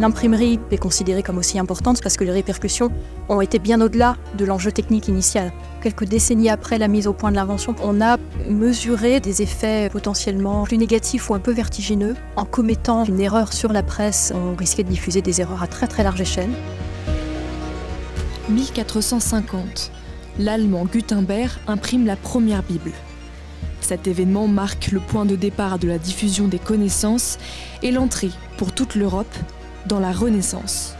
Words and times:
L'imprimerie 0.00 0.58
est 0.70 0.78
considérée 0.78 1.22
comme 1.22 1.36
aussi 1.36 1.58
importante 1.58 2.02
parce 2.02 2.16
que 2.16 2.24
les 2.24 2.32
répercussions 2.32 2.90
ont 3.28 3.42
été 3.42 3.58
bien 3.58 3.82
au-delà 3.82 4.16
de 4.38 4.46
l'enjeu 4.46 4.72
technique 4.72 5.08
initial. 5.08 5.52
Quelques 5.82 6.06
décennies 6.06 6.48
après 6.48 6.78
la 6.78 6.88
mise 6.88 7.06
au 7.06 7.12
point 7.12 7.30
de 7.30 7.36
l'invention, 7.36 7.76
on 7.82 8.00
a 8.00 8.16
mesuré 8.48 9.20
des 9.20 9.42
effets 9.42 9.90
potentiellement 9.90 10.64
plus 10.64 10.78
négatifs 10.78 11.28
ou 11.28 11.34
un 11.34 11.38
peu 11.38 11.52
vertigineux. 11.52 12.16
En 12.36 12.46
commettant 12.46 13.04
une 13.04 13.20
erreur 13.20 13.52
sur 13.52 13.74
la 13.74 13.82
presse, 13.82 14.32
on 14.34 14.56
risquait 14.56 14.84
de 14.84 14.88
diffuser 14.88 15.20
des 15.20 15.42
erreurs 15.42 15.62
à 15.62 15.66
très 15.66 15.86
très 15.86 16.02
large 16.02 16.22
échelle. 16.22 16.48
1450, 18.48 19.92
l'Allemand 20.38 20.86
Gutenberg 20.90 21.50
imprime 21.66 22.06
la 22.06 22.16
première 22.16 22.62
Bible. 22.62 22.92
Cet 23.82 24.06
événement 24.06 24.48
marque 24.48 24.92
le 24.92 25.00
point 25.00 25.26
de 25.26 25.36
départ 25.36 25.78
de 25.78 25.88
la 25.88 25.98
diffusion 25.98 26.48
des 26.48 26.58
connaissances 26.58 27.36
et 27.82 27.90
l'entrée, 27.90 28.30
pour 28.56 28.72
toute 28.72 28.94
l'Europe, 28.94 29.36
dans 29.86 30.00
la 30.00 30.12
Renaissance. 30.12 30.94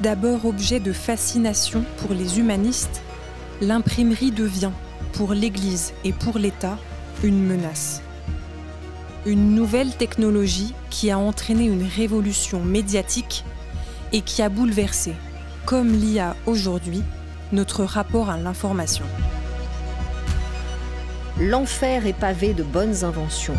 D'abord 0.00 0.46
objet 0.46 0.80
de 0.80 0.92
fascination 0.92 1.84
pour 1.98 2.14
les 2.14 2.38
humanistes, 2.38 3.02
l'imprimerie 3.60 4.30
devient, 4.30 4.70
pour 5.12 5.34
l'Église 5.34 5.92
et 6.04 6.12
pour 6.12 6.38
l'État, 6.38 6.78
une 7.22 7.46
menace. 7.46 8.02
Une 9.26 9.54
nouvelle 9.54 9.94
technologie 9.94 10.74
qui 10.88 11.10
a 11.10 11.18
entraîné 11.18 11.64
une 11.64 11.86
révolution 11.86 12.60
médiatique 12.60 13.44
et 14.12 14.22
qui 14.22 14.40
a 14.40 14.48
bouleversé, 14.48 15.14
comme 15.66 15.92
l'IA 15.92 16.34
aujourd'hui, 16.46 17.02
notre 17.52 17.84
rapport 17.84 18.30
à 18.30 18.38
l'information. 18.38 19.04
L'enfer 21.38 22.06
est 22.06 22.12
pavé 22.12 22.54
de 22.54 22.62
bonnes 22.62 23.04
inventions. 23.04 23.56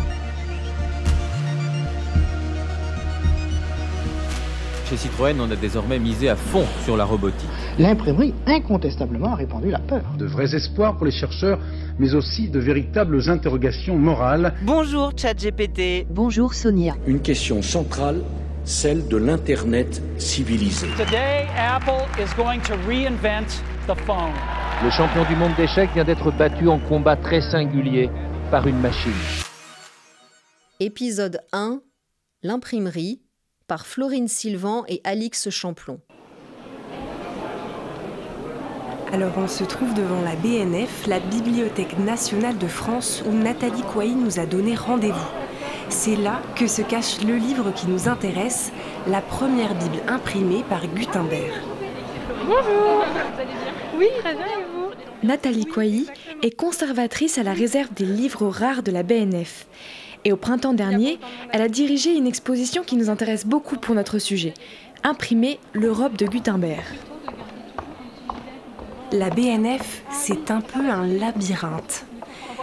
Chez 4.92 5.08
Citroën, 5.08 5.40
on 5.40 5.50
a 5.50 5.56
désormais 5.56 5.98
misé 5.98 6.28
à 6.28 6.36
fond 6.36 6.66
sur 6.84 6.98
la 6.98 7.06
robotique. 7.06 7.48
L'imprimerie, 7.78 8.34
incontestablement, 8.44 9.32
a 9.32 9.36
répandu 9.36 9.70
la 9.70 9.78
peur. 9.78 10.02
De 10.18 10.26
vrais 10.26 10.54
espoirs 10.54 10.98
pour 10.98 11.06
les 11.06 11.12
chercheurs, 11.12 11.58
mais 11.98 12.14
aussi 12.14 12.50
de 12.50 12.58
véritables 12.58 13.30
interrogations 13.30 13.96
morales. 13.96 14.52
Bonjour 14.60 15.12
ChatGPT. 15.16 16.06
Bonjour 16.10 16.52
Sonia. 16.52 16.94
Une 17.06 17.20
question 17.20 17.62
centrale, 17.62 18.20
celle 18.64 19.08
de 19.08 19.16
l'Internet 19.16 20.02
civilisé. 20.18 20.88
Today, 20.98 21.46
Apple 21.56 22.04
is 22.20 22.28
going 22.36 22.60
to 22.60 22.74
reinvent 22.86 23.62
the 23.86 23.98
phone. 24.04 24.34
Le 24.84 24.90
champion 24.90 25.24
du 25.24 25.36
monde 25.36 25.54
d'échecs 25.56 25.88
vient 25.94 26.04
d'être 26.04 26.30
battu 26.32 26.68
en 26.68 26.78
combat 26.78 27.16
très 27.16 27.40
singulier 27.40 28.10
par 28.50 28.66
une 28.66 28.78
machine. 28.78 29.12
Épisode 30.80 31.40
1 31.54 31.80
L'imprimerie 32.42 33.22
par 33.72 33.86
Florine 33.86 34.28
Sylvan 34.28 34.84
et 34.86 35.00
Alix 35.02 35.48
Champlon. 35.48 35.98
Alors 39.10 39.32
on 39.38 39.48
se 39.48 39.64
trouve 39.64 39.94
devant 39.94 40.20
la 40.20 40.36
BNF, 40.36 41.06
la 41.06 41.20
Bibliothèque 41.20 41.98
nationale 41.98 42.58
de 42.58 42.66
France, 42.66 43.24
où 43.26 43.32
Nathalie 43.32 43.80
Coy 43.94 44.08
nous 44.08 44.38
a 44.38 44.44
donné 44.44 44.74
rendez-vous. 44.74 45.30
C'est 45.88 46.16
là 46.16 46.42
que 46.54 46.66
se 46.66 46.82
cache 46.82 47.22
le 47.22 47.36
livre 47.36 47.72
qui 47.72 47.86
nous 47.86 48.10
intéresse, 48.10 48.72
la 49.06 49.22
première 49.22 49.74
Bible 49.74 50.02
imprimée 50.06 50.64
par 50.68 50.86
Gutenberg. 50.86 51.54
Bonjour 52.44 53.06
Vous 53.06 53.40
allez 53.40 53.46
bien 53.46 53.72
Oui, 53.96 54.08
très 54.18 54.34
bien 54.34 54.44
et 54.44 54.64
vous? 54.76 55.26
Nathalie 55.26 55.64
Coy 55.64 56.04
est 56.42 56.54
conservatrice 56.54 57.38
à 57.38 57.42
la 57.42 57.54
réserve 57.54 57.94
des 57.94 58.04
livres 58.04 58.48
rares 58.48 58.82
de 58.82 58.92
la 58.92 59.02
BNF. 59.02 59.66
Et 60.24 60.32
au 60.32 60.36
printemps 60.36 60.72
dernier, 60.72 61.18
elle 61.52 61.62
a 61.62 61.68
dirigé 61.68 62.14
une 62.14 62.26
exposition 62.26 62.82
qui 62.84 62.96
nous 62.96 63.10
intéresse 63.10 63.44
beaucoup 63.44 63.76
pour 63.76 63.94
notre 63.94 64.18
sujet, 64.18 64.54
imprimer 65.02 65.58
l'Europe 65.72 66.16
de 66.16 66.26
Gutenberg. 66.26 66.84
La 69.10 69.30
BNF, 69.30 70.02
c'est 70.10 70.50
un 70.50 70.60
peu 70.60 70.88
un 70.88 71.06
labyrinthe. 71.06 72.06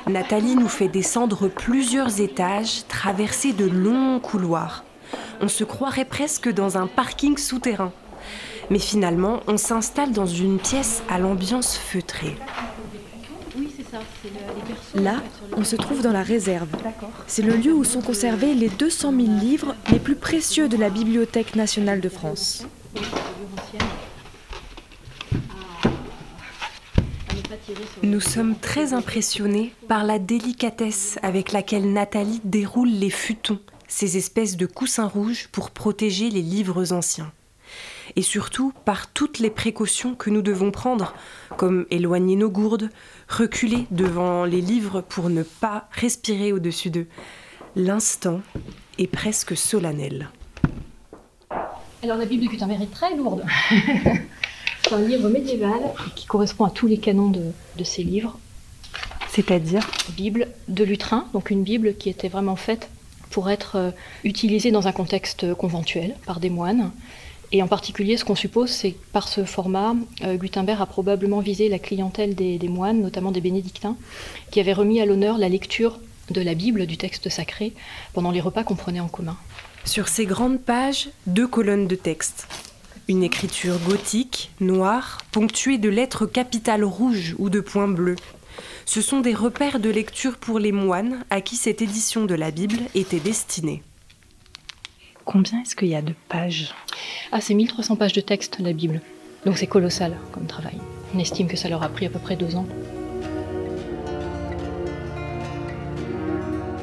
Nathalie 0.07 0.56
nous 0.56 0.69
fait 0.69 0.88
descendre 0.88 1.47
plusieurs 1.47 2.22
étages, 2.22 2.88
traverser 2.88 3.53
de 3.53 3.66
longs 3.66 4.19
couloirs. 4.19 4.83
On 5.41 5.47
se 5.47 5.63
croirait 5.63 6.06
presque 6.06 6.51
dans 6.51 6.78
un 6.78 6.88
parking 6.88 7.38
souterrain. 7.38 7.91
Mais 8.69 8.79
finalement, 8.79 9.41
on 9.47 9.57
s'installe 9.57 10.12
dans 10.12 10.25
une 10.25 10.59
pièce 10.59 11.03
à 11.09 11.19
l'ambiance 11.19 11.78
feutrée. 11.78 12.38
Là, 14.96 15.24
on 15.56 15.63
se 15.63 15.75
trouve 15.75 16.02
dans 16.02 16.12
la 16.12 16.24
réserve. 16.24 16.69
C'est 17.28 17.41
le 17.41 17.56
lieu 17.56 17.74
où 17.74 17.84
sont 17.84 18.02
conservés 18.02 18.53
les 18.53 18.69
200 18.69 19.12
000 19.12 19.40
livres 19.40 19.75
les 19.91 20.00
plus 20.00 20.16
précieux 20.16 20.68
de 20.68 20.78
la 20.78 20.90
Bibliothèque 20.90 21.56
nationale 21.56 22.02
de 22.02 22.09
France. 22.09 22.66
Nous 28.03 28.19
sommes 28.19 28.56
très 28.56 28.94
impressionnés 28.94 29.74
par 29.88 30.03
la 30.03 30.19
délicatesse 30.19 31.18
avec 31.22 31.51
laquelle 31.51 31.91
Nathalie 31.91 32.41
déroule 32.44 32.90
les 32.90 33.09
futons, 33.09 33.59
ces 33.88 34.18
espèces 34.18 34.57
de 34.57 34.66
coussins 34.66 35.07
rouges 35.07 35.47
pour 35.51 35.72
protéger 35.72 36.30
les 36.30 36.41
livres 36.41 36.94
anciens. 36.94 37.31
Et 38.19 38.22
surtout 38.22 38.74
par 38.84 39.07
toutes 39.07 39.40
les 39.40 39.50
précautions 39.50 40.13
que 40.13 40.30
nous 40.30 40.41
devons 40.41 40.72
prendre, 40.72 41.13
comme 41.56 41.85
éloigner 41.90 42.35
nos 42.35 42.50
gourdes, 42.50 42.90
reculer 43.30 43.88
devant 43.91 44.44
les 44.44 44.59
livres 44.59 45.00
pour 45.00 45.30
ne 45.30 45.41
pas 45.41 45.88
respirer 45.94 46.52
au-dessus 46.52 46.90
d'eux. 46.90 47.07
L'instant 47.78 48.41
est 48.97 49.07
presque 49.07 49.56
solennel. 49.56 50.31
Alors 52.03 52.18
la 52.18 52.25
Bible 52.25 52.44
de 52.44 52.50
Gutenberg 52.50 52.81
est 52.81 52.91
très 52.94 53.16
lourde. 53.16 53.46
C'est 54.84 54.91
un 54.94 55.00
livre 55.00 55.30
médiéval 55.30 55.80
qui 56.18 56.25
correspond 56.25 56.66
à 56.66 56.72
tous 56.72 56.88
les 56.88 56.97
canons 56.97 57.30
de, 57.30 57.53
de 57.78 57.84
ces 57.86 58.03
livres. 58.03 58.38
C'est-à-dire 59.30 59.90
Bible 60.09 60.50
de 60.68 60.84
Lutrin, 60.84 61.25
donc 61.31 61.51
une 61.51 61.63
Bible 61.63 61.96
qui 61.96 62.09
était 62.09 62.28
vraiment 62.28 62.57
faite 62.57 62.90
pour 63.30 63.50
être 63.50 63.78
euh, 63.78 63.91
utilisée 64.25 64.72
dans 64.72 64.90
un 64.90 64.91
contexte 64.91 65.53
conventuel 65.53 66.18
par 66.25 66.41
des 66.41 66.50
moines. 66.50 66.91
Et 67.51 67.63
en 67.63 67.67
particulier, 67.67 68.15
ce 68.17 68.25
qu'on 68.25 68.35
suppose, 68.35 68.69
c'est 68.69 68.91
que 68.91 69.05
par 69.11 69.27
ce 69.27 69.43
format, 69.43 69.95
euh, 70.23 70.35
Gutenberg 70.35 70.81
a 70.81 70.85
probablement 70.85 71.39
visé 71.39 71.67
la 71.67 71.79
clientèle 71.79 72.35
des, 72.35 72.57
des, 72.59 72.67
moines, 72.67 73.01
notamment 73.01 73.31
des 73.31 73.41
bénédictins, 73.41 73.97
qui 74.51 74.59
avaient 74.59 74.73
remis 74.73 75.01
à 75.01 75.05
l'honneur 75.05 75.37
la 75.37 75.49
lecture 75.49 75.99
de 76.29 76.41
la 76.41 76.53
Bible, 76.53 76.85
du 76.85 76.97
texte 76.97 77.29
sacré, 77.29 77.73
pendant 78.13 78.31
les 78.31 78.41
repas 78.41 78.63
qu'on 78.63 78.75
prenait 78.75 78.99
en 78.99 79.07
commun. 79.07 79.38
Sur 79.83 80.07
ces 80.07 80.25
grandes 80.25 80.61
pages, 80.61 81.09
deux 81.25 81.47
colonnes 81.47 81.88
de 81.88 81.95
texte. 81.95 82.47
Une 83.07 83.23
écriture 83.23 83.79
gothique, 83.88 84.51
noire, 84.59 85.17
ponctuée 85.31 85.79
de 85.79 85.89
lettres 85.89 86.27
capitales 86.27 86.83
rouges 86.83 87.35
ou 87.39 87.49
de 87.49 87.59
points 87.59 87.88
bleus. 87.88 88.17
Ce 88.85 89.01
sont 89.01 89.21
des 89.21 89.33
repères 89.33 89.79
de 89.79 89.89
lecture 89.89 90.38
pour 90.38 90.59
les 90.59 90.71
moines 90.71 91.25
à 91.31 91.41
qui 91.41 91.55
cette 91.55 91.81
édition 91.81 92.25
de 92.25 92.35
la 92.35 92.51
Bible 92.51 92.77
était 92.93 93.19
destinée. 93.19 93.81
Combien 95.31 95.62
est-ce 95.62 95.75
qu'il 95.75 95.90
y 95.90 95.95
a 95.95 96.01
de 96.01 96.16
pages? 96.28 96.73
Ah, 97.31 97.40
c'est 97.40 97.53
1300 97.53 97.97
pages 97.97 98.13
de 98.13 98.22
texte, 98.22 98.57
la 98.59 98.73
Bible. 98.73 99.00
Donc 99.45 99.59
c'est 99.59 99.67
colossal 99.67 100.17
comme 100.31 100.47
travail. 100.47 100.79
On 101.13 101.19
estime 101.19 101.47
que 101.47 101.56
ça 101.56 101.69
leur 101.69 101.84
a 101.84 101.90
pris 101.90 102.07
à 102.07 102.09
peu 102.09 102.17
près 102.17 102.35
deux 102.35 102.56
ans. 102.56 102.66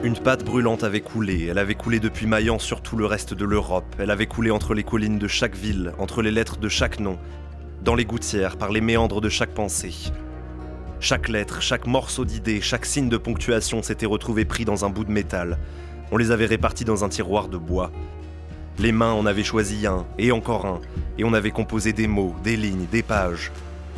Une 0.05 0.15
pâte 0.15 0.45
brûlante 0.45 0.85
avait 0.85 1.01
coulé, 1.01 1.49
elle 1.51 1.59
avait 1.59 1.75
coulé 1.75 1.99
depuis 1.99 2.29
Mayence 2.29 2.63
sur 2.63 2.83
tout 2.83 2.97
le 2.97 3.05
reste 3.05 3.35
de 3.35 3.45
l'Europe, 3.45 3.97
elle 3.99 4.13
avait 4.13 4.27
coulé 4.27 4.53
entre 4.53 4.75
les 4.75 4.85
collines 4.85 5.19
de 5.19 5.27
chaque 5.27 5.57
ville, 5.57 5.93
entre 5.99 6.23
les 6.23 6.31
lettres 6.31 6.59
de 6.59 6.69
chaque 6.69 7.01
nom, 7.01 7.19
dans 7.83 7.97
les 7.97 8.05
gouttières, 8.05 8.59
par 8.59 8.71
les 8.71 8.81
méandres 8.81 9.21
de 9.21 9.29
chaque 9.29 9.55
pensée. 9.55 10.13
Chaque 11.01 11.29
lettre, 11.29 11.63
chaque 11.63 11.89
morceau 11.89 12.25
d'idée, 12.25 12.61
chaque 12.61 12.87
signe 12.87 13.09
de 13.09 13.17
ponctuation 13.17 13.83
s'était 13.83 14.07
retrouvé 14.07 14.45
pris 14.45 14.65
dans 14.65 14.85
un 14.85 14.89
bout 14.89 15.05
de 15.05 15.11
métal. 15.11 15.59
On 16.13 16.17
les 16.17 16.31
avait 16.31 16.47
répartis 16.47 16.85
dans 16.85 17.03
un 17.03 17.09
tiroir 17.09 17.49
de 17.49 17.59
bois. 17.59 17.91
Les 18.79 18.93
mains 18.93 19.13
en 19.13 19.25
avaient 19.25 19.43
choisi 19.43 19.87
un, 19.87 20.05
et 20.19 20.33
encore 20.33 20.67
un, 20.67 20.81
et 21.17 21.25
on 21.25 21.33
avait 21.33 21.51
composé 21.51 21.95
des 21.95 22.07
mots, 22.07 22.35
des 22.45 22.57
lignes, 22.57 22.87
des 22.93 23.03
pages. 23.03 23.51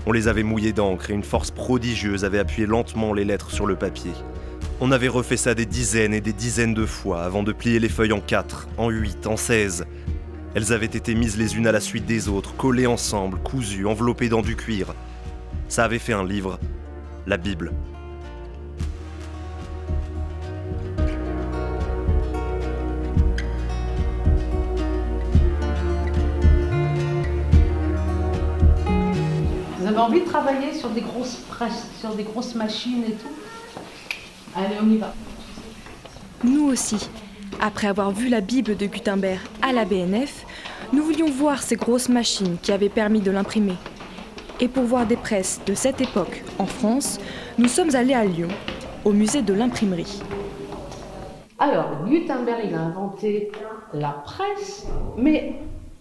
On 0.06 0.12
les 0.12 0.28
avait 0.28 0.44
mouillés 0.44 0.72
d'encre 0.72 1.10
et 1.10 1.14
une 1.14 1.24
force 1.24 1.50
prodigieuse 1.50 2.24
avait 2.24 2.38
appuyé 2.38 2.64
lentement 2.64 3.12
les 3.12 3.24
lettres 3.24 3.50
sur 3.50 3.66
le 3.66 3.74
papier. 3.74 4.12
On 4.80 4.92
avait 4.92 5.08
refait 5.08 5.36
ça 5.36 5.54
des 5.54 5.66
dizaines 5.66 6.14
et 6.14 6.20
des 6.20 6.32
dizaines 6.32 6.74
de 6.74 6.86
fois 6.86 7.24
avant 7.24 7.42
de 7.42 7.52
plier 7.52 7.80
les 7.80 7.88
feuilles 7.88 8.12
en 8.12 8.20
quatre, 8.20 8.68
en 8.76 8.88
huit, 8.88 9.26
en 9.26 9.36
seize. 9.36 9.84
Elles 10.54 10.72
avaient 10.72 10.86
été 10.86 11.16
mises 11.16 11.36
les 11.36 11.56
unes 11.56 11.66
à 11.66 11.72
la 11.72 11.80
suite 11.80 12.06
des 12.06 12.28
autres, 12.28 12.54
collées 12.54 12.86
ensemble, 12.86 13.38
cousues, 13.38 13.86
enveloppées 13.86 14.28
dans 14.28 14.42
du 14.42 14.54
cuir. 14.54 14.94
Ça 15.66 15.84
avait 15.84 15.98
fait 15.98 16.12
un 16.12 16.24
livre, 16.24 16.60
la 17.26 17.36
Bible. 17.36 17.72
Avez 29.98 30.06
envie 30.06 30.20
de 30.20 30.26
travailler 30.26 30.72
sur 30.74 30.90
des 30.90 31.00
grosses 31.00 31.38
presses, 31.48 31.88
sur 31.98 32.14
des 32.14 32.22
grosses 32.22 32.54
machines 32.54 33.02
et 33.02 33.14
tout 33.14 33.34
Allez, 34.54 34.76
on 34.80 34.88
y 34.88 34.96
va. 34.96 35.12
Nous 36.44 36.68
aussi. 36.68 37.10
Après 37.60 37.88
avoir 37.88 38.12
vu 38.12 38.28
la 38.28 38.40
Bible 38.40 38.76
de 38.76 38.86
Gutenberg 38.86 39.40
à 39.60 39.72
la 39.72 39.84
BNF, 39.84 40.46
nous 40.92 41.02
voulions 41.02 41.28
voir 41.28 41.60
ces 41.64 41.74
grosses 41.74 42.08
machines 42.08 42.58
qui 42.62 42.70
avaient 42.70 42.88
permis 42.88 43.20
de 43.20 43.32
l'imprimer. 43.32 43.74
Et 44.60 44.68
pour 44.68 44.84
voir 44.84 45.04
des 45.04 45.16
presses 45.16 45.60
de 45.66 45.74
cette 45.74 46.00
époque 46.00 46.44
en 46.60 46.66
France, 46.66 47.18
nous 47.58 47.68
sommes 47.68 47.96
allés 47.96 48.14
à 48.14 48.24
Lyon, 48.24 48.50
au 49.04 49.10
musée 49.10 49.42
de 49.42 49.52
l'imprimerie. 49.52 50.22
Alors, 51.58 52.04
Gutenberg, 52.06 52.60
il 52.68 52.74
a 52.76 52.82
inventé 52.82 53.50
la 53.92 54.10
presse, 54.24 54.86
mais 55.16 55.56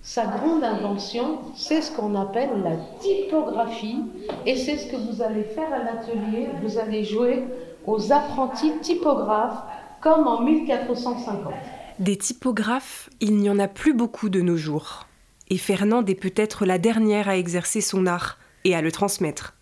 sa 0.08 0.26
grande 0.26 0.64
invention, 0.64 1.40
c'est 1.54 1.82
ce 1.82 1.92
qu'on 1.92 2.16
appelle 2.16 2.64
la 2.64 2.78
typographie, 3.02 4.04
et 4.46 4.56
c'est 4.56 4.78
ce 4.78 4.90
que 4.90 4.96
vous 4.96 5.22
allez 5.22 5.44
faire 5.44 5.68
à 5.74 5.80
l'atelier. 5.84 6.48
Vous 6.64 6.80
allez 6.80 7.04
jouer 7.04 7.44
aux 7.86 8.14
apprentis 8.14 8.72
typographes 8.82 9.64
comme 10.00 10.26
en 10.26 10.44
1450. 10.44 11.52
Des 12.00 12.18
typographes, 12.18 13.10
il 13.20 13.36
n'y 13.36 13.50
en 13.50 13.60
a 13.60 13.68
plus 13.68 13.94
beaucoup 13.94 14.30
de 14.30 14.40
nos 14.40 14.56
jours. 14.56 15.08
Et 15.50 15.58
Fernande 15.58 16.10
est 16.10 16.16
peut-être 16.16 16.66
la 16.66 16.78
dernière 16.78 17.28
à 17.28 17.36
exercer 17.36 17.82
son 17.82 18.06
art 18.06 18.38
et 18.64 18.76
à 18.76 18.82
le 18.82 18.94
transmettre. 18.94 19.56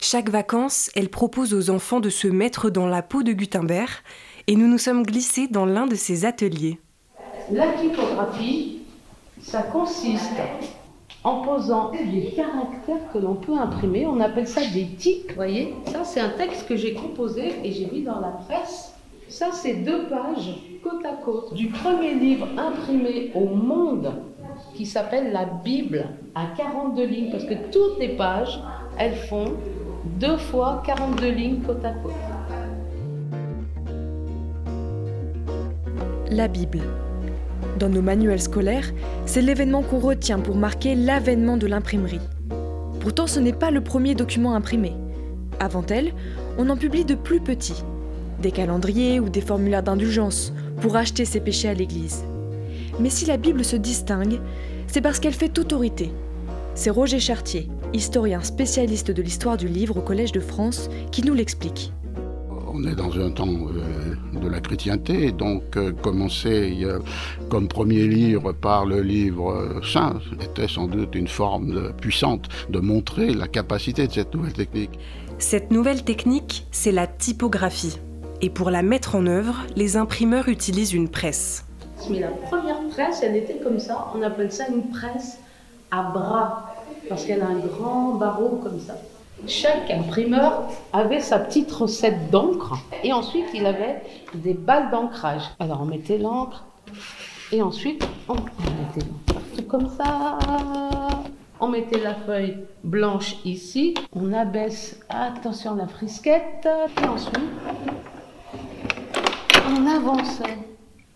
Chaque 0.00 0.30
vacances, 0.30 0.88
elle 0.94 1.08
propose 1.08 1.52
aux 1.52 1.70
enfants 1.70 2.00
de 2.00 2.10
se 2.10 2.28
mettre 2.28 2.70
dans 2.70 2.86
la 2.86 3.02
peau 3.02 3.24
de 3.24 3.32
Gutenberg 3.32 3.90
et 4.46 4.54
nous 4.54 4.68
nous 4.68 4.78
sommes 4.78 5.02
glissés 5.02 5.48
dans 5.48 5.66
l'un 5.66 5.88
de 5.88 5.96
ses 5.96 6.26
ateliers. 6.26 6.78
La 7.50 7.72
typographie, 7.72 8.73
ça 9.44 9.62
consiste 9.62 10.32
en 11.22 11.42
posant 11.42 11.90
des 11.92 12.32
caractères 12.34 13.12
que 13.12 13.18
l'on 13.18 13.34
peut 13.34 13.56
imprimer. 13.56 14.06
On 14.06 14.18
appelle 14.20 14.48
ça 14.48 14.62
des 14.72 14.86
tics, 14.86 15.34
voyez. 15.34 15.74
Ça, 15.86 16.02
c'est 16.02 16.20
un 16.20 16.30
texte 16.30 16.66
que 16.66 16.76
j'ai 16.76 16.94
composé 16.94 17.54
et 17.62 17.70
j'ai 17.70 17.86
mis 17.86 18.02
dans 18.02 18.20
la 18.20 18.30
presse. 18.30 18.94
Ça, 19.28 19.50
c'est 19.52 19.74
deux 19.74 20.06
pages 20.06 20.54
côte 20.82 21.04
à 21.04 21.16
côte 21.24 21.54
du 21.54 21.68
premier 21.68 22.14
livre 22.14 22.46
imprimé 22.58 23.32
au 23.34 23.46
monde 23.46 24.12
qui 24.74 24.86
s'appelle 24.86 25.32
la 25.32 25.44
Bible 25.44 26.06
à 26.34 26.46
42 26.56 27.04
lignes, 27.04 27.30
parce 27.30 27.44
que 27.44 27.54
toutes 27.70 27.98
les 27.98 28.16
pages, 28.16 28.60
elles 28.98 29.14
font 29.14 29.54
deux 30.18 30.36
fois 30.36 30.82
42 30.86 31.28
lignes 31.28 31.60
côte 31.60 31.84
à 31.84 31.92
côte. 31.92 32.12
La 36.30 36.48
Bible. 36.48 36.80
Dans 37.78 37.88
nos 37.88 38.02
manuels 38.02 38.40
scolaires, 38.40 38.92
c'est 39.26 39.42
l'événement 39.42 39.82
qu'on 39.82 39.98
retient 39.98 40.38
pour 40.38 40.56
marquer 40.56 40.94
l'avènement 40.94 41.56
de 41.56 41.66
l'imprimerie. 41.66 42.20
Pourtant, 43.00 43.26
ce 43.26 43.40
n'est 43.40 43.52
pas 43.52 43.70
le 43.70 43.82
premier 43.82 44.14
document 44.14 44.54
imprimé. 44.54 44.92
Avant 45.58 45.84
elle, 45.86 46.12
on 46.56 46.70
en 46.70 46.76
publie 46.76 47.04
de 47.04 47.14
plus 47.14 47.40
petits, 47.40 47.82
des 48.40 48.52
calendriers 48.52 49.18
ou 49.18 49.28
des 49.28 49.40
formulaires 49.40 49.82
d'indulgence 49.82 50.52
pour 50.80 50.96
acheter 50.96 51.24
ses 51.24 51.40
péchés 51.40 51.68
à 51.68 51.74
l'Église. 51.74 52.24
Mais 53.00 53.10
si 53.10 53.26
la 53.26 53.36
Bible 53.36 53.64
se 53.64 53.76
distingue, 53.76 54.40
c'est 54.86 55.00
parce 55.00 55.18
qu'elle 55.18 55.34
fait 55.34 55.58
autorité. 55.58 56.12
C'est 56.76 56.90
Roger 56.90 57.18
Chartier, 57.18 57.68
historien 57.92 58.42
spécialiste 58.42 59.10
de 59.10 59.22
l'histoire 59.22 59.56
du 59.56 59.66
livre 59.66 59.98
au 59.98 60.00
Collège 60.00 60.32
de 60.32 60.40
France, 60.40 60.88
qui 61.10 61.22
nous 61.22 61.34
l'explique. 61.34 61.92
On 62.72 62.84
est 62.84 62.94
dans 62.94 63.12
un 63.18 63.30
temps 63.30 63.48
euh, 63.48 64.03
de 64.44 64.50
la 64.50 64.60
chrétienté, 64.60 65.32
donc 65.32 65.76
euh, 65.76 65.92
commencer 65.92 66.86
comme 67.48 67.68
premier 67.68 68.06
livre 68.06 68.52
par 68.52 68.84
le 68.84 69.00
livre 69.02 69.50
euh, 69.50 69.80
saint 69.82 70.18
était 70.40 70.68
sans 70.68 70.86
doute 70.86 71.14
une 71.14 71.28
forme 71.28 71.92
puissante 71.94 72.48
de 72.68 72.78
montrer 72.78 73.32
la 73.32 73.48
capacité 73.48 74.06
de 74.06 74.12
cette 74.12 74.34
nouvelle 74.34 74.52
technique. 74.52 74.98
Cette 75.38 75.70
nouvelle 75.70 76.04
technique, 76.04 76.66
c'est 76.70 76.92
la 76.92 77.06
typographie. 77.06 77.98
Et 78.40 78.50
pour 78.50 78.70
la 78.70 78.82
mettre 78.82 79.16
en 79.16 79.26
œuvre, 79.26 79.56
les 79.76 79.96
imprimeurs 79.96 80.48
utilisent 80.48 80.92
une 80.92 81.08
presse. 81.08 81.64
Mais 82.10 82.20
la 82.20 82.28
première 82.28 82.80
presse, 82.90 83.20
elle 83.22 83.36
était 83.36 83.58
comme 83.62 83.78
ça. 83.78 84.08
On 84.14 84.22
appelle 84.22 84.52
ça 84.52 84.64
une 84.68 84.90
presse 84.90 85.38
à 85.90 86.02
bras, 86.02 86.74
parce 87.08 87.24
qu'elle 87.24 87.42
a 87.42 87.46
un 87.46 87.58
grand 87.58 88.14
barreau 88.14 88.60
comme 88.62 88.80
ça. 88.80 88.96
Chaque 89.46 89.90
imprimeur 89.90 90.68
avait 90.92 91.20
sa 91.20 91.38
petite 91.38 91.70
recette 91.70 92.30
d'encre 92.30 92.74
et 93.02 93.12
ensuite 93.12 93.46
il 93.52 93.66
avait 93.66 94.02
des 94.34 94.54
balles 94.54 94.90
d'ancrage. 94.90 95.42
Alors 95.58 95.82
on 95.82 95.84
mettait 95.84 96.18
l'encre 96.18 96.64
et 97.52 97.60
ensuite 97.60 98.06
on, 98.28 98.34
mettait 98.34 99.06
l'encre. 99.06 99.68
Comme 99.68 99.88
ça. 99.88 100.38
On 101.60 101.68
mettait 101.68 102.00
la 102.00 102.14
feuille 102.14 102.58
blanche 102.82 103.36
ici, 103.44 103.94
on 104.12 104.32
abaisse, 104.32 105.00
attention 105.08 105.76
la 105.76 105.86
frisquette, 105.86 106.68
et 107.00 107.06
ensuite 107.06 107.38
on 109.70 109.86
avançait 109.86 110.58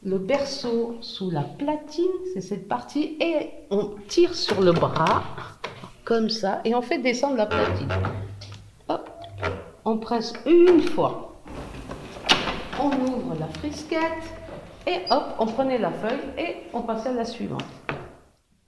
le 0.04 0.18
berceau 0.18 0.96
sous 1.00 1.30
la 1.30 1.42
platine, 1.42 2.04
c'est 2.32 2.40
cette 2.40 2.68
partie, 2.68 3.16
et 3.20 3.50
on 3.70 3.90
tire 4.06 4.34
sur 4.34 4.60
le 4.60 4.72
bras, 4.72 5.24
comme 6.08 6.30
ça, 6.30 6.62
et 6.64 6.74
on 6.74 6.80
fait 6.80 7.02
descendre 7.02 7.36
la 7.36 7.44
platine. 7.44 7.92
Hop, 8.88 9.10
on 9.84 9.98
presse 9.98 10.32
une 10.46 10.80
fois. 10.80 11.38
On 12.80 12.86
ouvre 12.86 13.36
la 13.38 13.46
frisquette, 13.48 14.24
et 14.86 15.00
hop, 15.10 15.34
on 15.38 15.44
prenait 15.44 15.76
la 15.76 15.90
feuille 15.90 16.32
et 16.38 16.54
on 16.72 16.80
passait 16.80 17.10
à 17.10 17.12
la 17.12 17.26
suivante. 17.26 17.66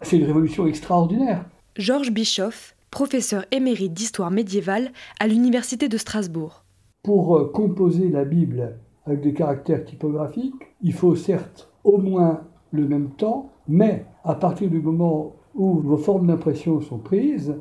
C'est 0.03 0.19
une 0.19 0.27
révolution 0.27 0.67
extraordinaire. 0.67 1.47
Georges 1.77 2.11
Bischoff, 2.11 2.77
professeur 2.91 3.47
émérite 3.53 3.95
d'histoire 3.95 4.31
médiévale 4.31 4.91
à 5.19 5.27
l'Université 5.27 5.89
de 5.89 5.97
Strasbourg. 5.97 6.65
Pour 7.03 7.39
euh, 7.39 7.51
composer 7.51 8.11
la 8.11 8.27
Bible 8.27 8.77
avec 9.07 9.23
des 9.23 9.33
caractères 9.33 9.87
typographiques, 9.87 10.75
il 10.83 10.93
faut 10.93 11.17
certes 11.17 11.71
au 11.85 11.97
moins 11.97 12.43
le 12.71 12.87
même 12.87 13.09
temps, 13.13 13.51
mais 13.67 14.05
à 14.25 14.35
partir 14.35 14.69
du 14.69 14.83
moment 14.83 15.37
où 15.61 15.75
vos 15.75 15.99
formes 15.99 16.27
d'impression 16.27 16.81
sont 16.81 16.97
prises, 16.97 17.55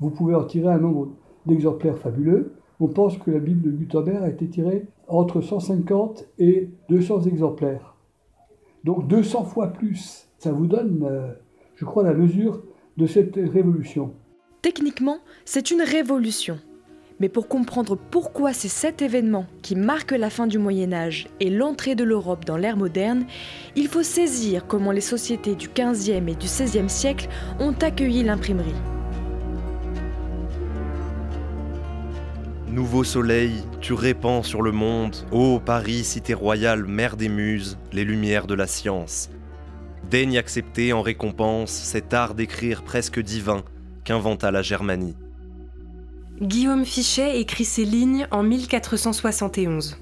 vous 0.00 0.08
pouvez 0.08 0.34
en 0.34 0.44
tirer 0.44 0.72
un 0.72 0.78
nombre 0.78 1.10
d'exemplaires 1.44 1.98
fabuleux. 1.98 2.54
On 2.80 2.88
pense 2.88 3.18
que 3.18 3.30
la 3.30 3.40
Bible 3.40 3.60
de 3.60 3.70
Gutenberg 3.70 4.24
a 4.24 4.30
été 4.30 4.48
tirée 4.48 4.86
entre 5.06 5.42
150 5.42 6.24
et 6.38 6.70
200 6.88 7.24
exemplaires. 7.24 7.94
Donc 8.84 9.06
200 9.06 9.44
fois 9.44 9.66
plus. 9.68 10.28
Ça 10.38 10.50
vous 10.50 10.66
donne, 10.66 11.06
euh, 11.06 11.30
je 11.76 11.84
crois, 11.84 12.02
la 12.04 12.14
mesure 12.14 12.62
de 12.96 13.06
cette 13.06 13.36
révolution. 13.36 14.14
Techniquement, 14.62 15.18
c'est 15.44 15.70
une 15.70 15.82
révolution. 15.82 16.58
Mais 17.22 17.28
pour 17.28 17.46
comprendre 17.46 17.96
pourquoi 17.96 18.52
c'est 18.52 18.66
cet 18.66 19.00
événement 19.00 19.46
qui 19.62 19.76
marque 19.76 20.10
la 20.10 20.28
fin 20.28 20.48
du 20.48 20.58
Moyen 20.58 20.92
Âge 20.92 21.28
et 21.38 21.50
l'entrée 21.50 21.94
de 21.94 22.02
l'Europe 22.02 22.44
dans 22.44 22.56
l'ère 22.56 22.76
moderne, 22.76 23.26
il 23.76 23.86
faut 23.86 24.02
saisir 24.02 24.66
comment 24.66 24.90
les 24.90 25.00
sociétés 25.00 25.54
du 25.54 25.68
XVe 25.68 26.28
et 26.28 26.34
du 26.34 26.46
XVIe 26.48 26.88
siècle 26.88 27.28
ont 27.60 27.76
accueilli 27.80 28.24
l'imprimerie. 28.24 28.74
Nouveau 32.66 33.04
soleil, 33.04 33.52
tu 33.80 33.92
répands 33.92 34.42
sur 34.42 34.60
le 34.60 34.72
monde, 34.72 35.14
ô 35.30 35.60
Paris, 35.60 36.02
cité 36.02 36.34
royale, 36.34 36.86
mère 36.86 37.16
des 37.16 37.28
muses, 37.28 37.78
les 37.92 38.04
lumières 38.04 38.48
de 38.48 38.54
la 38.54 38.66
science. 38.66 39.30
Daigne 40.10 40.38
accepter 40.38 40.92
en 40.92 41.02
récompense 41.02 41.70
cet 41.70 42.14
art 42.14 42.34
d'écrire 42.34 42.82
presque 42.82 43.20
divin 43.20 43.62
qu'inventa 44.02 44.50
la 44.50 44.62
Germanie. 44.62 45.14
Guillaume 46.42 46.84
Fichet 46.84 47.38
écrit 47.38 47.64
ces 47.64 47.84
lignes 47.84 48.26
en 48.32 48.42
1471. 48.42 49.96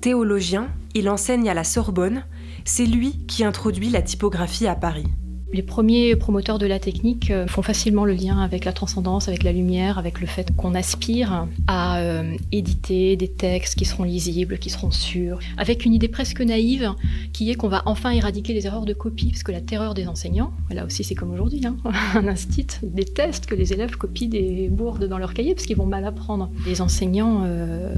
Théologien, 0.00 0.68
il 0.94 1.08
enseigne 1.08 1.48
à 1.48 1.54
la 1.54 1.62
Sorbonne, 1.62 2.24
c'est 2.64 2.86
lui 2.86 3.24
qui 3.28 3.44
introduit 3.44 3.88
la 3.88 4.02
typographie 4.02 4.66
à 4.66 4.74
Paris. 4.74 5.06
Les 5.52 5.62
premiers 5.62 6.14
promoteurs 6.14 6.58
de 6.58 6.66
la 6.66 6.78
technique 6.78 7.32
euh, 7.32 7.48
font 7.48 7.62
facilement 7.62 8.04
le 8.04 8.12
lien 8.12 8.38
avec 8.38 8.64
la 8.64 8.72
transcendance, 8.72 9.26
avec 9.26 9.42
la 9.42 9.50
lumière, 9.50 9.98
avec 9.98 10.20
le 10.20 10.28
fait 10.28 10.54
qu'on 10.56 10.76
aspire 10.76 11.48
à 11.66 12.00
euh, 12.00 12.36
éditer 12.52 13.16
des 13.16 13.26
textes 13.26 13.76
qui 13.76 13.84
seront 13.84 14.04
lisibles, 14.04 14.58
qui 14.58 14.70
seront 14.70 14.92
sûrs, 14.92 15.40
avec 15.56 15.84
une 15.84 15.92
idée 15.92 16.06
presque 16.06 16.40
naïve 16.40 16.92
qui 17.32 17.50
est 17.50 17.56
qu'on 17.56 17.68
va 17.68 17.82
enfin 17.86 18.10
éradiquer 18.10 18.52
les 18.52 18.66
erreurs 18.66 18.84
de 18.84 18.92
copie, 18.92 19.30
parce 19.30 19.42
que 19.42 19.50
la 19.50 19.60
terreur 19.60 19.94
des 19.94 20.06
enseignants, 20.06 20.52
là 20.70 20.84
aussi 20.84 21.02
c'est 21.02 21.16
comme 21.16 21.32
aujourd'hui, 21.32 21.66
hein, 21.66 21.76
un 22.14 22.28
instit 22.28 22.68
déteste 22.84 23.46
que 23.46 23.56
les 23.56 23.72
élèves 23.72 23.96
copient 23.96 24.28
des 24.28 24.68
bourdes 24.68 25.08
dans 25.08 25.18
leur 25.18 25.34
cahier 25.34 25.54
parce 25.54 25.66
qu'ils 25.66 25.76
vont 25.76 25.86
mal 25.86 26.04
apprendre. 26.04 26.48
Les 26.64 26.80
enseignants 26.80 27.42
euh, 27.44 27.92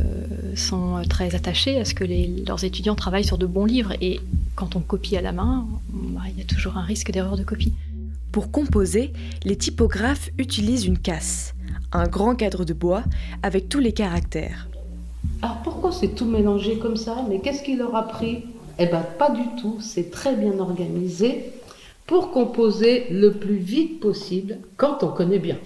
sont 0.56 1.02
très 1.09 1.35
attachés 1.35 1.78
à 1.78 1.85
ce 1.85 1.92
que 1.92 2.04
leurs 2.47 2.64
étudiants 2.64 2.94
travaillent 2.94 3.25
sur 3.25 3.37
de 3.37 3.47
bons 3.47 3.66
livres 3.66 3.92
et 4.00 4.21
quand 4.54 4.76
on 4.76 4.80
copie 4.80 5.16
à 5.16 5.23
la 5.23 5.32
main, 5.32 5.66
toujours 6.44 6.76
un 6.76 6.82
risque 6.82 7.11
d'erreur 7.11 7.37
de 7.37 7.44
copie. 7.44 7.75
Pour 8.32 8.50
composer, 8.50 9.12
les 9.44 9.56
typographes 9.56 10.30
utilisent 10.38 10.87
une 10.87 10.99
casse, 10.99 11.54
un 11.92 12.06
grand 12.06 12.34
cadre 12.34 12.64
de 12.64 12.72
bois 12.72 13.04
avec 13.42 13.68
tous 13.68 13.78
les 13.78 13.92
caractères. 13.92 14.68
Alors 15.42 15.58
pourquoi 15.62 15.92
c'est 15.92 16.14
tout 16.14 16.25
mélangé 16.25 16.78
comme 16.78 16.96
ça? 16.96 17.25
Mais 17.28 17.40
qu'est-ce 17.40 17.62
qui 17.62 17.76
leur 17.76 17.94
a 17.94 18.08
pris? 18.08 18.44
Eh 18.78 18.87
bien 18.87 19.04
pas 19.18 19.30
du 19.30 19.42
tout, 19.61 19.78
c'est 19.80 20.11
très 20.11 20.34
bien 20.34 20.58
organisé 20.58 21.52
pour 22.06 22.30
composer 22.30 23.06
le 23.11 23.32
plus 23.32 23.56
vite 23.56 24.00
possible 24.00 24.58
quand 24.76 25.02
on 25.02 25.08
connaît 25.08 25.38
bien. 25.38 25.58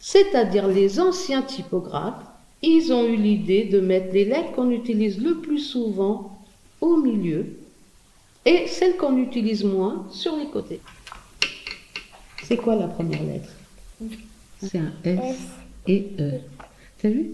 C'est-à-dire 0.00 0.66
les 0.66 1.00
anciens 1.00 1.42
typographes, 1.42 2.22
ils 2.62 2.92
ont 2.92 3.06
eu 3.06 3.16
l'idée 3.16 3.64
de 3.64 3.80
mettre 3.80 4.12
les 4.12 4.24
lettres 4.24 4.52
qu'on 4.52 4.70
utilise 4.70 5.22
le 5.22 5.36
plus 5.36 5.60
souvent 5.60 6.38
au 6.80 6.96
milieu 6.96 7.46
et 8.48 8.66
celle 8.66 8.96
qu'on 8.96 9.18
utilise 9.18 9.62
moins 9.62 10.06
sur 10.10 10.34
les 10.36 10.46
côtés. 10.46 10.80
C'est 12.44 12.56
quoi 12.56 12.76
la 12.76 12.88
première 12.88 13.22
lettre 13.22 13.50
C'est 14.58 14.78
un 14.78 14.92
S 15.04 15.36
et 15.86 16.06
E. 16.18 16.40
T'as 16.96 17.10
vu? 17.10 17.32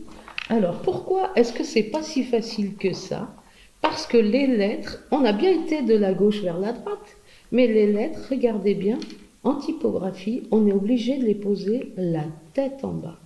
Alors 0.48 0.82
pourquoi 0.82 1.30
est-ce 1.36 1.52
que 1.52 1.62
c'est 1.62 1.84
pas 1.84 2.02
si 2.02 2.24
facile 2.24 2.74
que 2.74 2.92
ça? 2.92 3.32
Parce 3.80 4.08
que 4.08 4.16
les 4.16 4.48
lettres, 4.48 4.98
on 5.12 5.24
a 5.24 5.32
bien 5.32 5.52
été 5.52 5.82
de 5.82 5.94
la 5.94 6.12
gauche 6.14 6.40
vers 6.40 6.58
la 6.58 6.72
droite, 6.72 7.16
mais 7.52 7.68
les 7.68 7.92
lettres, 7.92 8.26
regardez 8.28 8.74
bien, 8.74 8.98
en 9.44 9.54
typographie, 9.54 10.42
on 10.50 10.66
est 10.66 10.72
obligé 10.72 11.18
de 11.18 11.26
les 11.26 11.36
poser 11.36 11.92
la 11.96 12.24
tête 12.54 12.82
en 12.82 12.92
bas. 12.92 13.20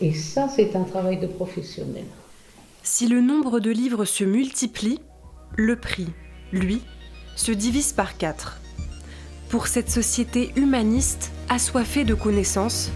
Et 0.00 0.12
ça, 0.12 0.48
c'est 0.48 0.76
un 0.76 0.84
travail 0.84 1.18
de 1.18 1.26
professionnel. 1.26 2.04
Si 2.84 3.08
le 3.08 3.20
nombre 3.20 3.58
de 3.58 3.70
livres 3.70 4.04
se 4.04 4.22
multiplie, 4.22 5.00
le 5.56 5.74
prix, 5.74 6.06
lui, 6.52 6.82
se 7.36 7.52
divise 7.52 7.92
par 7.92 8.16
quatre. 8.16 8.60
Pour 9.48 9.66
cette 9.66 9.90
société 9.90 10.52
humaniste, 10.56 11.32
assoiffée 11.48 12.04
de 12.04 12.14
connaissances, 12.14 12.90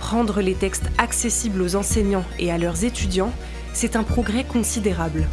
rendre 0.00 0.40
les 0.40 0.54
textes 0.54 0.88
accessibles 0.96 1.60
aux 1.60 1.76
enseignants 1.76 2.24
et 2.38 2.50
à 2.50 2.58
leurs 2.58 2.84
étudiants, 2.84 3.32
c'est 3.74 3.96
un 3.96 4.04
progrès 4.04 4.44
considérable. 4.44 5.26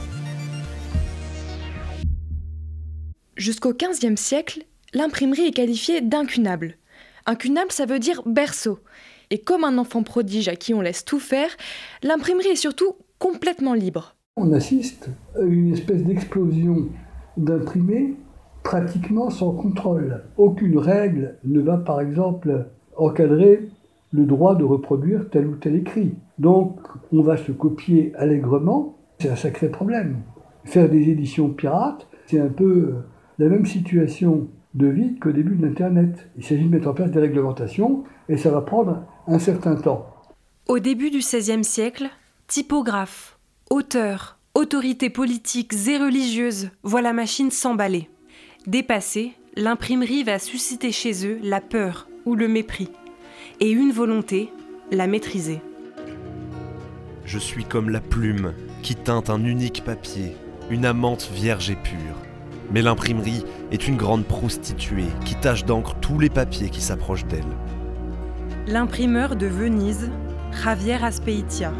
Jusqu'au 3.37 3.73
XVe 3.73 4.15
siècle, 4.15 4.65
l'imprimerie 4.93 5.47
est 5.47 5.51
qualifiée 5.51 6.01
d'incunable. 6.01 6.77
Incunable, 7.25 7.71
ça 7.71 7.85
veut 7.85 7.99
dire 7.99 8.21
berceau. 8.25 8.79
Et 9.29 9.39
comme 9.39 9.63
un 9.63 9.77
enfant 9.77 10.03
prodige 10.03 10.47
à 10.47 10.55
qui 10.55 10.73
on 10.73 10.81
laisse 10.81 11.05
tout 11.05 11.19
faire, 11.19 11.49
l'imprimerie 12.03 12.49
est 12.49 12.55
surtout 12.55 12.95
complètement 13.17 13.73
libre. 13.73 14.15
On 14.37 14.51
assiste 14.53 15.09
à 15.35 15.41
une 15.41 15.73
espèce 15.73 16.03
d'explosion 16.03 16.89
d'imprimés 17.37 18.15
pratiquement 18.63 19.29
sans 19.29 19.51
contrôle. 19.51 20.23
Aucune 20.37 20.77
règle 20.77 21.35
ne 21.43 21.61
va 21.61 21.77
par 21.77 22.01
exemple 22.01 22.65
encadrer 22.97 23.69
le 24.11 24.25
droit 24.25 24.55
de 24.55 24.63
reproduire 24.63 25.29
tel 25.29 25.47
ou 25.47 25.55
tel 25.55 25.75
écrit. 25.75 26.15
Donc 26.39 26.79
on 27.11 27.21
va 27.21 27.37
se 27.37 27.51
copier 27.51 28.13
allègrement, 28.15 28.95
c'est 29.19 29.29
un 29.29 29.35
sacré 29.35 29.69
problème. 29.69 30.17
Faire 30.63 30.89
des 30.89 31.09
éditions 31.09 31.49
pirates, 31.49 32.07
c'est 32.25 32.39
un 32.39 32.49
peu 32.49 32.93
la 33.37 33.49
même 33.49 33.65
situation 33.65 34.47
de 34.73 34.87
vie 34.87 35.19
qu'au 35.19 35.31
début 35.31 35.55
de 35.55 35.65
l'Internet. 35.65 36.29
Il 36.37 36.43
s'agit 36.43 36.65
de 36.65 36.69
mettre 36.69 36.87
en 36.87 36.93
place 36.93 37.11
des 37.11 37.19
réglementations 37.19 38.03
et 38.29 38.37
ça 38.37 38.51
va 38.51 38.61
prendre 38.61 39.03
un 39.27 39.39
certain 39.39 39.75
temps. 39.75 40.07
Au 40.67 40.79
début 40.79 41.11
du 41.11 41.19
XVIe 41.19 41.63
siècle, 41.63 42.09
typographes, 42.47 43.37
auteurs, 43.69 44.39
autorités 44.55 45.09
politiques 45.09 45.73
et 45.87 45.97
religieuses 45.97 46.69
voient 46.81 47.01
la 47.01 47.13
machine 47.13 47.51
s'emballer. 47.51 48.09
Dépassée, 48.65 49.33
l'imprimerie 49.55 50.23
va 50.23 50.39
susciter 50.39 50.91
chez 50.91 51.27
eux 51.27 51.39
la 51.43 51.61
peur 51.61 52.07
ou 52.25 52.35
le 52.35 52.47
mépris, 52.47 52.89
et 53.59 53.69
une 53.69 53.91
volonté, 53.91 54.49
la 54.91 55.07
maîtriser. 55.07 55.61
Je 57.25 57.37
suis 57.37 57.65
comme 57.65 57.89
la 57.89 57.99
plume 57.99 58.53
qui 58.81 58.95
teinte 58.95 59.29
un 59.29 59.43
unique 59.43 59.83
papier, 59.83 60.35
une 60.69 60.85
amante 60.85 61.29
vierge 61.33 61.69
et 61.69 61.75
pure. 61.75 62.15
Mais 62.71 62.81
l'imprimerie 62.81 63.43
est 63.71 63.87
une 63.87 63.97
grande 63.97 64.25
prostituée 64.25 65.09
qui 65.25 65.35
tâche 65.35 65.65
d'encre 65.65 65.95
tous 66.01 66.17
les 66.17 66.29
papiers 66.29 66.69
qui 66.69 66.81
s'approchent 66.81 67.25
d'elle. 67.25 67.43
L'imprimeur 68.67 69.35
de 69.35 69.45
Venise, 69.45 70.09
Javier 70.63 71.03
Aspeitia. 71.03 71.73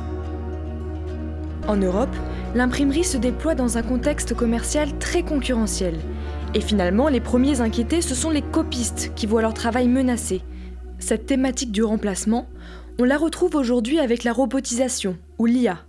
En 1.67 1.77
Europe, 1.77 2.15
l'imprimerie 2.53 3.03
se 3.03 3.17
déploie 3.17 3.55
dans 3.55 3.79
un 3.79 3.81
contexte 3.81 4.35
commercial 4.35 4.99
très 4.99 5.23
concurrentiel. 5.23 5.97
Et 6.53 6.61
finalement, 6.61 7.07
les 7.07 7.19
premiers 7.19 7.61
inquiétés, 7.61 8.01
ce 8.01 8.13
sont 8.13 8.29
les 8.29 8.43
copistes 8.43 9.11
qui 9.15 9.25
voient 9.25 9.41
leur 9.41 9.55
travail 9.55 9.87
menacé. 9.87 10.43
Cette 10.99 11.25
thématique 11.25 11.71
du 11.71 11.83
remplacement, 11.83 12.47
on 12.99 13.03
la 13.03 13.17
retrouve 13.17 13.55
aujourd'hui 13.55 13.99
avec 13.99 14.23
la 14.23 14.31
robotisation 14.31 15.17
ou 15.39 15.47
l'IA. 15.47 15.79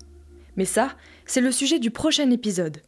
Mais 0.57 0.65
ça, 0.65 0.93
c'est 1.27 1.43
le 1.43 1.53
sujet 1.53 1.79
du 1.79 1.91
prochain 1.91 2.31
épisode. 2.31 2.79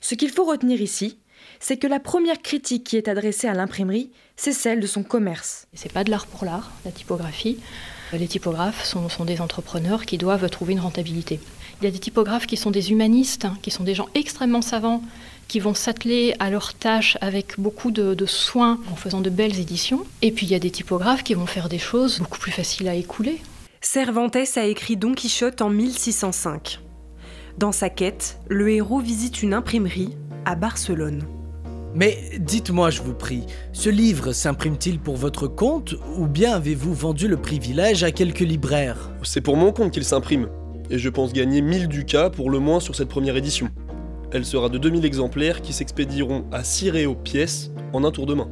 Ce 0.00 0.14
qu'il 0.14 0.30
faut 0.30 0.44
retenir 0.44 0.80
ici, 0.80 1.18
c'est 1.60 1.76
que 1.76 1.86
la 1.86 2.00
première 2.00 2.40
critique 2.40 2.84
qui 2.84 2.96
est 2.96 3.08
adressée 3.08 3.48
à 3.48 3.54
l'imprimerie, 3.54 4.10
c'est 4.36 4.52
celle 4.52 4.80
de 4.80 4.86
son 4.86 5.02
commerce. 5.02 5.66
C'est 5.74 5.92
pas 5.92 6.04
de 6.04 6.10
l'art 6.10 6.26
pour 6.26 6.44
l'art, 6.44 6.70
la 6.84 6.90
typographie. 6.90 7.58
Les 8.12 8.28
typographes 8.28 8.84
sont, 8.84 9.08
sont, 9.08 9.24
des 9.24 9.40
entrepreneurs 9.40 10.06
qui 10.06 10.16
doivent 10.16 10.48
trouver 10.48 10.72
une 10.72 10.80
rentabilité. 10.80 11.40
Il 11.80 11.84
y 11.84 11.88
a 11.88 11.90
des 11.90 11.98
typographes 11.98 12.46
qui 12.46 12.56
sont 12.56 12.70
des 12.70 12.90
humanistes, 12.90 13.44
hein, 13.44 13.58
qui 13.62 13.70
sont 13.70 13.84
des 13.84 13.94
gens 13.94 14.08
extrêmement 14.14 14.62
savants, 14.62 15.02
qui 15.46 15.60
vont 15.60 15.74
s'atteler 15.74 16.34
à 16.38 16.50
leur 16.50 16.74
tâche 16.74 17.18
avec 17.20 17.58
beaucoup 17.58 17.90
de, 17.90 18.14
de, 18.14 18.26
soin 18.26 18.78
en 18.90 18.96
faisant 18.96 19.20
de 19.20 19.30
belles 19.30 19.58
éditions. 19.58 20.04
Et 20.22 20.32
puis 20.32 20.46
il 20.46 20.52
y 20.52 20.54
a 20.54 20.58
des 20.58 20.70
typographes 20.70 21.22
qui 21.22 21.34
vont 21.34 21.46
faire 21.46 21.68
des 21.68 21.78
choses 21.78 22.18
beaucoup 22.18 22.38
plus 22.38 22.52
faciles 22.52 22.88
à 22.88 22.94
écouler. 22.94 23.40
Cervantes 23.80 24.36
a 24.36 24.64
écrit 24.64 24.96
Don 24.96 25.14
Quichotte 25.14 25.62
en 25.62 25.70
1605. 25.70 26.80
Dans 27.58 27.72
sa 27.72 27.90
quête, 27.90 28.38
le 28.48 28.70
héros 28.70 29.00
visite 29.00 29.42
une 29.42 29.54
imprimerie 29.54 30.16
à 30.44 30.54
Barcelone. 30.54 31.24
Mais 31.98 32.16
dites-moi, 32.38 32.90
je 32.90 33.02
vous 33.02 33.12
prie, 33.12 33.42
ce 33.72 33.90
livre 33.90 34.30
s'imprime-t-il 34.30 35.00
pour 35.00 35.16
votre 35.16 35.48
compte 35.48 35.96
ou 36.16 36.28
bien 36.28 36.52
avez-vous 36.52 36.94
vendu 36.94 37.26
le 37.26 37.36
privilège 37.36 38.04
à 38.04 38.12
quelques 38.12 38.38
libraires? 38.38 39.10
C'est 39.24 39.40
pour 39.40 39.56
mon 39.56 39.72
compte 39.72 39.90
qu'il 39.90 40.04
s'imprime, 40.04 40.48
et 40.90 40.98
je 40.98 41.08
pense 41.08 41.32
gagner 41.32 41.60
1000 41.60 41.88
ducats 41.88 42.30
pour 42.30 42.50
le 42.50 42.60
moins 42.60 42.78
sur 42.78 42.94
cette 42.94 43.08
première 43.08 43.34
édition. 43.34 43.68
Elle 44.30 44.44
sera 44.44 44.68
de 44.68 44.78
2000 44.78 45.04
exemplaires 45.04 45.60
qui 45.60 45.72
s'expédieront 45.72 46.44
à 46.52 46.62
6 46.62 47.04
aux 47.06 47.16
pièces 47.16 47.72
en 47.92 48.04
un 48.04 48.12
tour 48.12 48.26
de 48.26 48.34
main. 48.34 48.48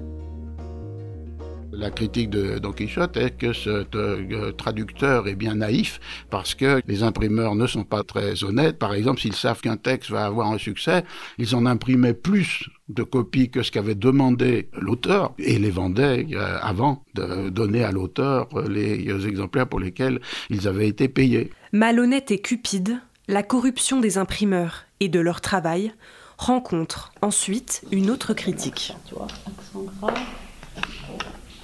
La 1.78 1.90
critique 1.90 2.30
de 2.30 2.58
Don 2.58 2.72
Quichotte 2.72 3.18
est 3.18 3.36
que 3.36 3.52
ce 3.52 3.84
euh, 3.94 4.52
traducteur 4.52 5.28
est 5.28 5.34
bien 5.34 5.56
naïf 5.56 6.00
parce 6.30 6.54
que 6.54 6.80
les 6.86 7.02
imprimeurs 7.02 7.54
ne 7.54 7.66
sont 7.66 7.84
pas 7.84 8.02
très 8.02 8.44
honnêtes. 8.44 8.78
Par 8.78 8.94
exemple, 8.94 9.20
s'ils 9.20 9.34
savent 9.34 9.60
qu'un 9.60 9.76
texte 9.76 10.10
va 10.10 10.24
avoir 10.24 10.50
un 10.50 10.56
succès, 10.56 11.04
ils 11.36 11.54
en 11.54 11.66
imprimaient 11.66 12.14
plus 12.14 12.70
de 12.88 13.02
copies 13.02 13.50
que 13.50 13.62
ce 13.62 13.70
qu'avait 13.70 13.94
demandé 13.94 14.70
l'auteur 14.72 15.34
et 15.38 15.58
les 15.58 15.70
vendaient 15.70 16.26
euh, 16.32 16.56
avant 16.62 17.04
de 17.14 17.50
donner 17.50 17.84
à 17.84 17.92
l'auteur 17.92 18.48
les 18.68 19.26
exemplaires 19.26 19.68
pour 19.68 19.80
lesquels 19.80 20.20
ils 20.48 20.68
avaient 20.68 20.88
été 20.88 21.08
payés. 21.08 21.50
Malhonnête 21.72 22.30
et 22.30 22.38
cupide, 22.38 23.00
la 23.28 23.42
corruption 23.42 24.00
des 24.00 24.16
imprimeurs 24.16 24.84
et 25.00 25.10
de 25.10 25.20
leur 25.20 25.42
travail 25.42 25.92
rencontre 26.38 27.12
ensuite 27.20 27.82
une 27.92 28.10
autre 28.10 28.32
critique. 28.32 28.94
Tu 29.06 29.14
vois, 29.14 29.26
accent 29.46 29.84
grave. 30.00 30.14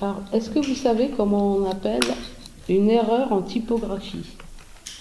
Alors, 0.02 0.20
est-ce 0.32 0.50
que 0.50 0.58
vous 0.58 0.74
savez 0.74 1.10
comment 1.16 1.54
on 1.54 1.70
appelle 1.70 2.02
une 2.68 2.90
erreur 2.90 3.32
en 3.32 3.40
typographie? 3.40 4.24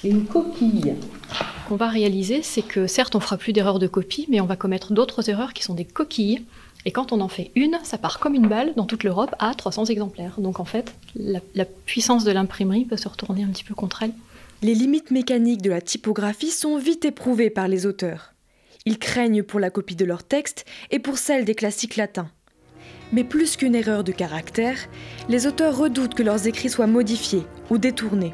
Une 0.03 0.25
coquille. 0.25 0.93
Ce 1.31 1.67
qu'on 1.67 1.75
va 1.75 1.87
réaliser, 1.87 2.43
c'est 2.43 2.61
que 2.61 2.85
certes, 2.85 3.15
on 3.15 3.19
fera 3.19 3.37
plus 3.37 3.51
d'erreurs 3.51 3.79
de 3.79 3.87
copie, 3.87 4.27
mais 4.29 4.41
on 4.41 4.45
va 4.45 4.55
commettre 4.55 4.93
d'autres 4.93 5.27
erreurs 5.27 5.53
qui 5.53 5.63
sont 5.63 5.73
des 5.73 5.85
coquilles. 5.85 6.45
Et 6.85 6.91
quand 6.91 7.13
on 7.13 7.19
en 7.19 7.29
fait 7.29 7.49
une, 7.55 7.79
ça 7.81 7.97
part 7.97 8.19
comme 8.19 8.35
une 8.35 8.47
balle 8.47 8.75
dans 8.75 8.85
toute 8.85 9.03
l'Europe 9.03 9.33
à 9.39 9.55
300 9.55 9.85
exemplaires. 9.85 10.39
Donc 10.39 10.59
en 10.59 10.65
fait, 10.65 10.93
la, 11.15 11.39
la 11.55 11.65
puissance 11.65 12.23
de 12.23 12.31
l'imprimerie 12.31 12.85
peut 12.85 12.95
se 12.95 13.07
retourner 13.07 13.43
un 13.43 13.49
petit 13.49 13.63
peu 13.63 13.73
contre 13.73 14.03
elle. 14.03 14.13
Les 14.61 14.75
limites 14.75 15.09
mécaniques 15.09 15.63
de 15.63 15.71
la 15.71 15.81
typographie 15.81 16.51
sont 16.51 16.77
vite 16.77 17.05
éprouvées 17.05 17.49
par 17.49 17.67
les 17.67 17.87
auteurs. 17.87 18.33
Ils 18.85 18.99
craignent 18.99 19.41
pour 19.41 19.59
la 19.59 19.71
copie 19.71 19.95
de 19.95 20.05
leurs 20.05 20.23
textes 20.23 20.63
et 20.91 20.99
pour 20.99 21.17
celle 21.17 21.43
des 21.43 21.55
classiques 21.55 21.95
latins. 21.95 22.29
Mais 23.13 23.23
plus 23.23 23.57
qu'une 23.57 23.75
erreur 23.75 24.03
de 24.03 24.11
caractère, 24.11 24.77
les 25.27 25.47
auteurs 25.47 25.77
redoutent 25.77 26.13
que 26.13 26.23
leurs 26.23 26.47
écrits 26.47 26.69
soient 26.69 26.87
modifiés 26.87 27.43
ou 27.69 27.77
détournés. 27.77 28.33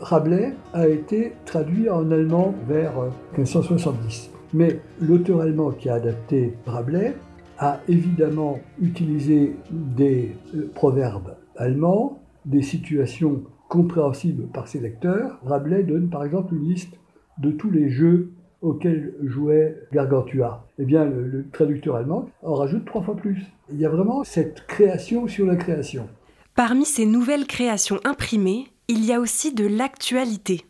Rabelais 0.00 0.54
a 0.72 0.88
été 0.88 1.32
traduit 1.44 1.88
en 1.88 2.10
allemand 2.10 2.54
vers 2.68 2.94
1570. 3.36 4.30
Mais 4.54 4.80
l'auteur 5.00 5.40
allemand 5.40 5.70
qui 5.70 5.88
a 5.88 5.94
adapté 5.94 6.54
Rabelais 6.66 7.14
a 7.58 7.80
évidemment 7.88 8.60
utilisé 8.80 9.56
des 9.70 10.36
proverbes 10.74 11.36
allemands, 11.56 12.22
des 12.44 12.62
situations 12.62 13.42
compréhensibles 13.68 14.46
par 14.46 14.68
ses 14.68 14.80
lecteurs. 14.80 15.38
Rabelais 15.44 15.82
donne 15.82 16.08
par 16.08 16.24
exemple 16.24 16.54
une 16.54 16.68
liste 16.68 16.94
de 17.38 17.50
tous 17.50 17.70
les 17.70 17.88
jeux 17.88 18.32
auquel 18.62 19.14
jouait 19.22 19.76
Gargantua. 19.92 20.66
Eh 20.78 20.84
bien, 20.84 21.04
le, 21.04 21.26
le, 21.26 21.48
traducteur 21.50 21.96
allemand 21.96 22.28
en 22.42 22.54
rajoute 22.54 22.84
trois 22.84 23.02
fois 23.02 23.16
plus. 23.16 23.46
Il 23.70 23.78
y 23.78 23.86
a 23.86 23.88
vraiment 23.88 24.24
cette 24.24 24.66
création 24.66 25.26
sur 25.26 25.46
la 25.46 25.56
création. 25.56 26.08
Parmi 26.54 26.84
ces 26.84 27.06
nouvelles 27.06 27.46
créations 27.46 28.00
imprimées, 28.04 28.66
il 28.88 29.04
y 29.04 29.12
a 29.12 29.20
aussi 29.20 29.54
de 29.54 29.66
l'actualité. 29.66 30.64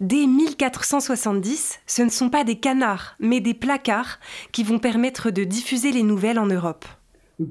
Dès 0.00 0.26
1470, 0.26 1.80
ce 1.86 2.02
ne 2.02 2.08
sont 2.08 2.28
pas 2.28 2.44
des 2.44 2.56
canards, 2.56 3.16
mais 3.20 3.40
des 3.40 3.54
placards 3.54 4.18
qui 4.52 4.64
vont 4.64 4.78
permettre 4.78 5.30
de 5.30 5.44
diffuser 5.44 5.92
les 5.92 6.02
nouvelles 6.02 6.38
en 6.38 6.46
Europe. 6.46 6.84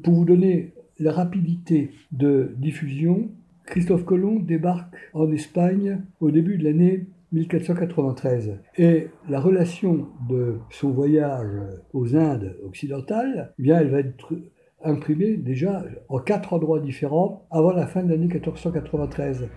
Pour 0.04 0.14
vous 0.14 0.26
donner 0.26 0.74
la 1.00 1.12
rapidité 1.12 1.92
de 2.12 2.54
diffusion, 2.58 3.32
Christophe 3.66 4.06
Colomb 4.06 4.40
débarque 4.40 4.96
en 5.14 5.32
Espagne 5.32 6.02
au 6.20 6.32
début 6.32 6.58
de 6.58 6.66
l'année 6.66 7.06
1493. 7.34 8.60
Et 8.78 9.08
la 9.28 9.40
relation 9.40 10.08
de 10.30 10.60
son 10.70 10.92
voyage 10.92 11.52
aux 11.92 12.16
Indes 12.16 12.56
occidentales, 12.64 13.54
eh 13.60 13.70
elle 13.70 13.90
va 13.90 14.00
être 14.00 14.34
imprimée 14.84 15.38
déjà 15.38 15.84
en 16.10 16.20
quatre 16.20 16.54
endroits 16.54 16.80
différents 16.80 17.48
avant 17.52 17.72
la 17.72 17.88
fin 17.88 18.04
de 18.04 18.10
l'année 18.10 18.28
1493. 18.28 19.48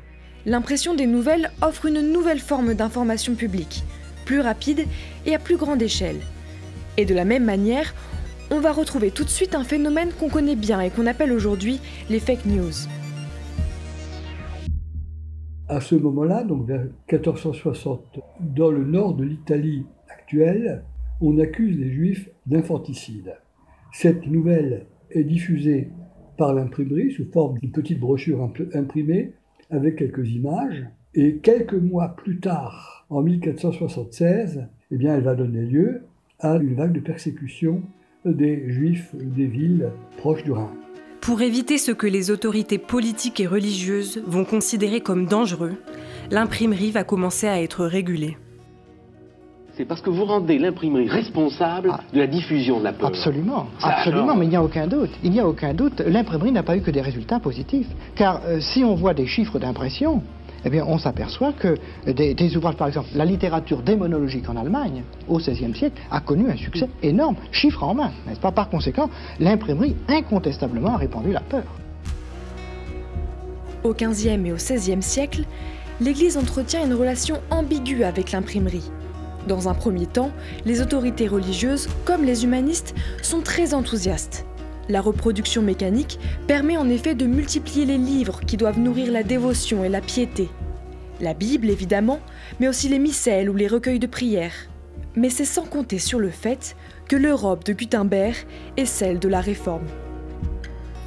L'impression 0.47 0.95
des 0.95 1.07
nouvelles 1.07 1.51
offre 1.61 1.87
une 1.87 2.13
nouvelle 2.13 2.39
forme 2.39 2.75
d'information 2.75 3.35
publique, 3.35 3.83
plus 4.25 4.41
rapide 4.41 4.85
et 5.27 5.35
à 5.35 5.39
plus 5.39 5.57
grande 5.57 5.83
échelle. 5.83 6.21
Et 6.97 7.05
de 7.05 7.15
la 7.15 7.25
même 7.25 7.45
manière, 7.45 7.95
on 8.51 8.61
va 8.61 8.73
retrouver 8.73 9.11
tout 9.11 9.25
de 9.25 9.29
suite 9.29 9.55
un 9.55 9.65
phénomène 9.65 10.11
qu'on 10.13 10.29
connaît 10.29 10.57
bien 10.57 10.81
et 10.81 10.91
qu'on 10.91 11.07
appelle 11.07 11.33
aujourd'hui 11.33 11.81
les 12.09 12.21
fake 12.21 12.47
news. 12.47 12.73
À 15.69 15.81
ce 15.81 15.97
moment-là, 15.97 16.45
donc 16.45 16.65
vers 16.67 16.85
1460, 17.11 18.21
dans 18.41 18.71
le 18.71 18.85
nord 18.85 19.15
de 19.15 19.25
l'Italie 19.25 19.85
actuelle, 20.09 20.85
on 21.21 21.39
accuse 21.41 21.77
les 21.77 21.91
juifs 21.91 22.31
d'infanticide. 22.47 23.35
Cette 23.93 24.29
nouvelle 24.29 24.87
est 25.11 25.25
diffusée 25.25 25.91
par 26.37 26.55
l'imprimerie 26.55 27.11
sous 27.11 27.29
forme 27.33 27.59
d'une 27.59 27.73
petite 27.73 27.99
brochure 27.99 28.49
imprimée 28.75 29.33
avec 29.71 29.97
quelques 29.97 30.31
images. 30.31 30.87
Et 31.15 31.39
quelques 31.39 31.75
mois 31.75 32.15
plus 32.15 32.39
tard, 32.39 33.07
en 33.11 33.23
1476, 33.23 34.69
eh 34.93 34.97
bien, 34.97 35.17
elle 35.17 35.25
va 35.25 35.35
donner 35.35 35.63
lieu 35.63 36.03
à 36.39 36.57
une 36.57 36.75
vague 36.75 36.93
de 36.93 37.01
persécution 37.01 37.83
des 38.25 38.71
juifs 38.71 39.15
des 39.17 39.47
villes 39.47 39.91
proches 40.19 40.45
du 40.45 40.53
Rhin. 40.53 40.71
Pour 41.21 41.43
éviter 41.43 41.79
ce 41.79 41.93
que 41.93 42.07
les 42.07 42.31
autorités 42.31 42.79
politiques 42.79 43.41
et 43.41 43.47
religieuses 43.47 44.23
vont 44.27 44.45
considérer 44.45 45.01
comme 45.01 45.27
dangereux, 45.27 45.75
l'imprimerie 46.31 46.91
va 46.91 47.05
commencer 47.05 47.49
à 47.49 47.61
être 47.61 47.85
régulée. 47.85 48.37
C'est 49.77 49.85
parce 49.85 50.01
que 50.01 50.09
vous 50.09 50.25
rendez 50.25 50.59
l'imprimerie 50.59 51.09
responsable 51.09 51.91
ah. 51.93 52.01
de 52.11 52.19
la 52.19 52.27
diffusion 52.27 52.79
de 52.79 52.85
la 52.85 52.95
peur. 52.95 53.09
Absolument, 53.09 53.67
absolument, 53.83 54.35
mais 54.35 54.47
il 54.47 54.49
n'y 54.49 54.57
a 54.57 54.63
aucun 54.63 54.87
doute. 54.87 55.11
Il 55.23 55.31
n'y 55.31 55.41
a 55.41 55.47
aucun 55.47 55.75
doute. 55.75 56.01
L'imprimerie 56.01 56.51
n'a 56.51 56.63
pas 56.63 56.79
eu 56.79 56.81
que 56.81 56.91
des 56.91 57.03
résultats 57.03 57.41
positifs. 57.41 57.89
Car 58.15 58.41
euh, 58.47 58.59
si 58.61 58.85
on 58.85 58.95
voit 58.95 59.13
des 59.13 59.27
chiffres 59.27 59.59
d'impression, 59.59 60.23
eh 60.65 60.83
on 60.83 60.99
s'aperçoit 60.99 61.53
que 61.53 61.77
des, 62.07 62.57
ouvrages, 62.57 62.77
par 62.77 62.89
exemple, 62.89 63.09
la 63.15 63.25
littérature 63.25 63.83
démonologique 63.83 64.49
en 64.49 64.57
Allemagne, 64.57 65.03
au 65.29 65.39
XVIe 65.39 65.75
siècle, 65.75 66.01
a 66.11 66.21
connu 66.21 66.51
un 66.51 66.57
succès 66.57 66.89
énorme, 67.03 67.37
chiffre 67.53 67.83
en 67.83 67.95
main, 67.95 68.11
n'est-ce 68.27 68.41
pas? 68.41 68.53
Par 68.53 68.69
conséquent, 68.69 69.11
l'imprimerie, 69.39 69.97
incontestablement, 70.09 70.95
a 70.95 70.99
répandu 70.99 71.33
la 71.33 71.41
peur. 71.41 71.65
Au 73.85 73.95
XVe 73.95 74.47
et 74.47 74.53
au 74.53 74.57
XVIe 74.57 75.03
siècle, 75.03 75.45
l'Église 76.01 76.37
entretient 76.37 76.85
une 76.85 76.95
relation 76.95 77.41
ambiguë 77.51 78.05
avec 78.05 78.33
l'imprimerie. 78.33 78.91
Dans 79.47 79.69
un 79.69 79.75
premier 79.75 80.07
temps, 80.07 80.33
les 80.65 80.81
autorités 80.81 81.29
religieuses, 81.29 81.89
comme 82.05 82.25
les 82.25 82.45
humanistes, 82.45 82.95
sont 83.23 83.43
très 83.43 83.75
enthousiastes. 83.75 84.45
La 84.89 85.01
reproduction 85.01 85.63
mécanique 85.63 86.19
permet 86.47 86.77
en 86.77 86.89
effet 86.89 87.15
de 87.15 87.27
multiplier 87.27 87.85
les 87.85 87.99
livres 87.99 88.41
qui 88.41 88.57
doivent 88.57 88.79
nourrir 88.79 89.11
la 89.11 89.23
dévotion 89.23 89.85
et 89.85 89.89
la 89.89 90.01
piété. 90.01 90.49
La 91.21 91.35
Bible, 91.35 91.71
évidemment, 91.71 92.21
mais 92.61 92.69
aussi 92.69 92.89
les 92.89 92.99
missels 92.99 93.51
ou 93.51 93.55
les 93.55 93.69
recueils 93.69 93.99
de 93.99 94.07
prières. 94.07 94.69
Mais 95.17 95.31
c'est 95.31 95.45
sans 95.45 95.65
compter 95.65 95.99
sur 95.99 96.19
le 96.19 96.31
fait 96.31 96.77
que 97.09 97.17
l'Europe 97.17 97.65
de 97.65 97.73
Gutenberg 97.73 98.37
est 98.77 98.85
celle 98.85 99.19
de 99.19 99.29
la 99.29 99.41
Réforme. 99.41 99.87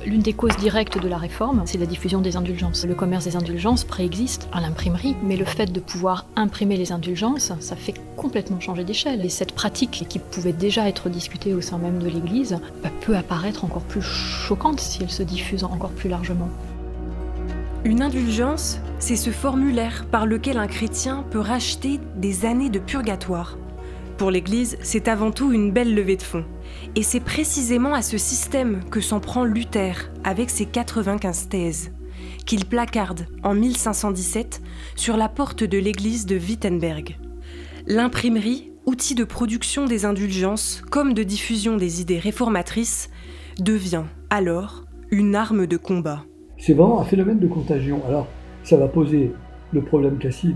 L'une 0.05 0.21
des 0.21 0.31
causes 0.31 0.55
directes 0.55 0.97
de 0.97 1.09
la 1.09 1.17
réforme, 1.17 1.63
c'est 1.65 1.77
la 1.77 1.85
diffusion 1.85 2.21
des 2.21 2.37
indulgences. 2.37 2.85
Le 2.85 2.95
commerce 2.95 3.25
des 3.25 3.35
indulgences 3.35 3.83
préexiste 3.83 4.47
à 4.53 4.61
l'imprimerie, 4.61 5.17
mais 5.23 5.35
le 5.35 5.43
fait 5.43 5.73
de 5.73 5.79
pouvoir 5.81 6.25
imprimer 6.37 6.77
les 6.77 6.93
indulgences, 6.93 7.51
ça 7.59 7.75
fait 7.75 7.95
complètement 8.15 8.61
changer 8.61 8.85
d'échelle. 8.85 9.25
Et 9.25 9.29
cette 9.29 9.51
pratique, 9.51 10.05
qui 10.07 10.19
pouvait 10.19 10.53
déjà 10.53 10.87
être 10.87 11.09
discutée 11.09 11.53
au 11.53 11.59
sein 11.59 11.77
même 11.77 11.99
de 11.99 12.07
l'Église, 12.07 12.59
bah, 12.81 12.89
peut 13.01 13.17
apparaître 13.17 13.65
encore 13.65 13.83
plus 13.83 14.01
choquante 14.01 14.79
si 14.79 15.03
elle 15.03 15.09
se 15.09 15.23
diffuse 15.23 15.65
encore 15.65 15.91
plus 15.91 16.09
largement. 16.09 16.49
Une 17.83 18.01
indulgence, 18.01 18.79
c'est 18.99 19.17
ce 19.17 19.31
formulaire 19.31 20.05
par 20.09 20.25
lequel 20.25 20.57
un 20.57 20.67
chrétien 20.67 21.25
peut 21.29 21.39
racheter 21.39 21.99
des 22.15 22.45
années 22.45 22.69
de 22.69 22.79
purgatoire. 22.79 23.57
Pour 24.17 24.31
l'Église, 24.31 24.77
c'est 24.81 25.09
avant 25.09 25.31
tout 25.31 25.51
une 25.51 25.71
belle 25.71 25.93
levée 25.93 26.17
de 26.17 26.21
fonds. 26.21 26.45
Et 26.95 27.03
c'est 27.03 27.19
précisément 27.19 27.93
à 27.93 28.01
ce 28.01 28.17
système 28.17 28.83
que 28.89 29.01
s'en 29.01 29.19
prend 29.19 29.43
Luther 29.43 30.11
avec 30.23 30.49
ses 30.49 30.65
95 30.65 31.49
thèses, 31.49 31.91
qu'il 32.45 32.65
placarde 32.65 33.27
en 33.43 33.53
1517 33.53 34.61
sur 34.95 35.17
la 35.17 35.29
porte 35.29 35.63
de 35.63 35.77
l'église 35.77 36.25
de 36.25 36.37
Wittenberg. 36.37 37.17
L'imprimerie, 37.87 38.71
outil 38.85 39.15
de 39.15 39.23
production 39.23 39.85
des 39.85 40.05
indulgences 40.05 40.81
comme 40.89 41.13
de 41.13 41.23
diffusion 41.23 41.77
des 41.77 42.01
idées 42.01 42.19
réformatrices, 42.19 43.09
devient 43.59 44.05
alors 44.29 44.85
une 45.11 45.35
arme 45.35 45.67
de 45.67 45.77
combat. 45.77 46.25
C'est 46.57 46.73
vraiment 46.73 47.01
un 47.01 47.05
phénomène 47.05 47.39
de 47.39 47.47
contagion. 47.47 48.01
Alors, 48.07 48.27
ça 48.63 48.77
va 48.77 48.87
poser 48.87 49.31
le 49.71 49.81
problème 49.81 50.17
classique 50.17 50.55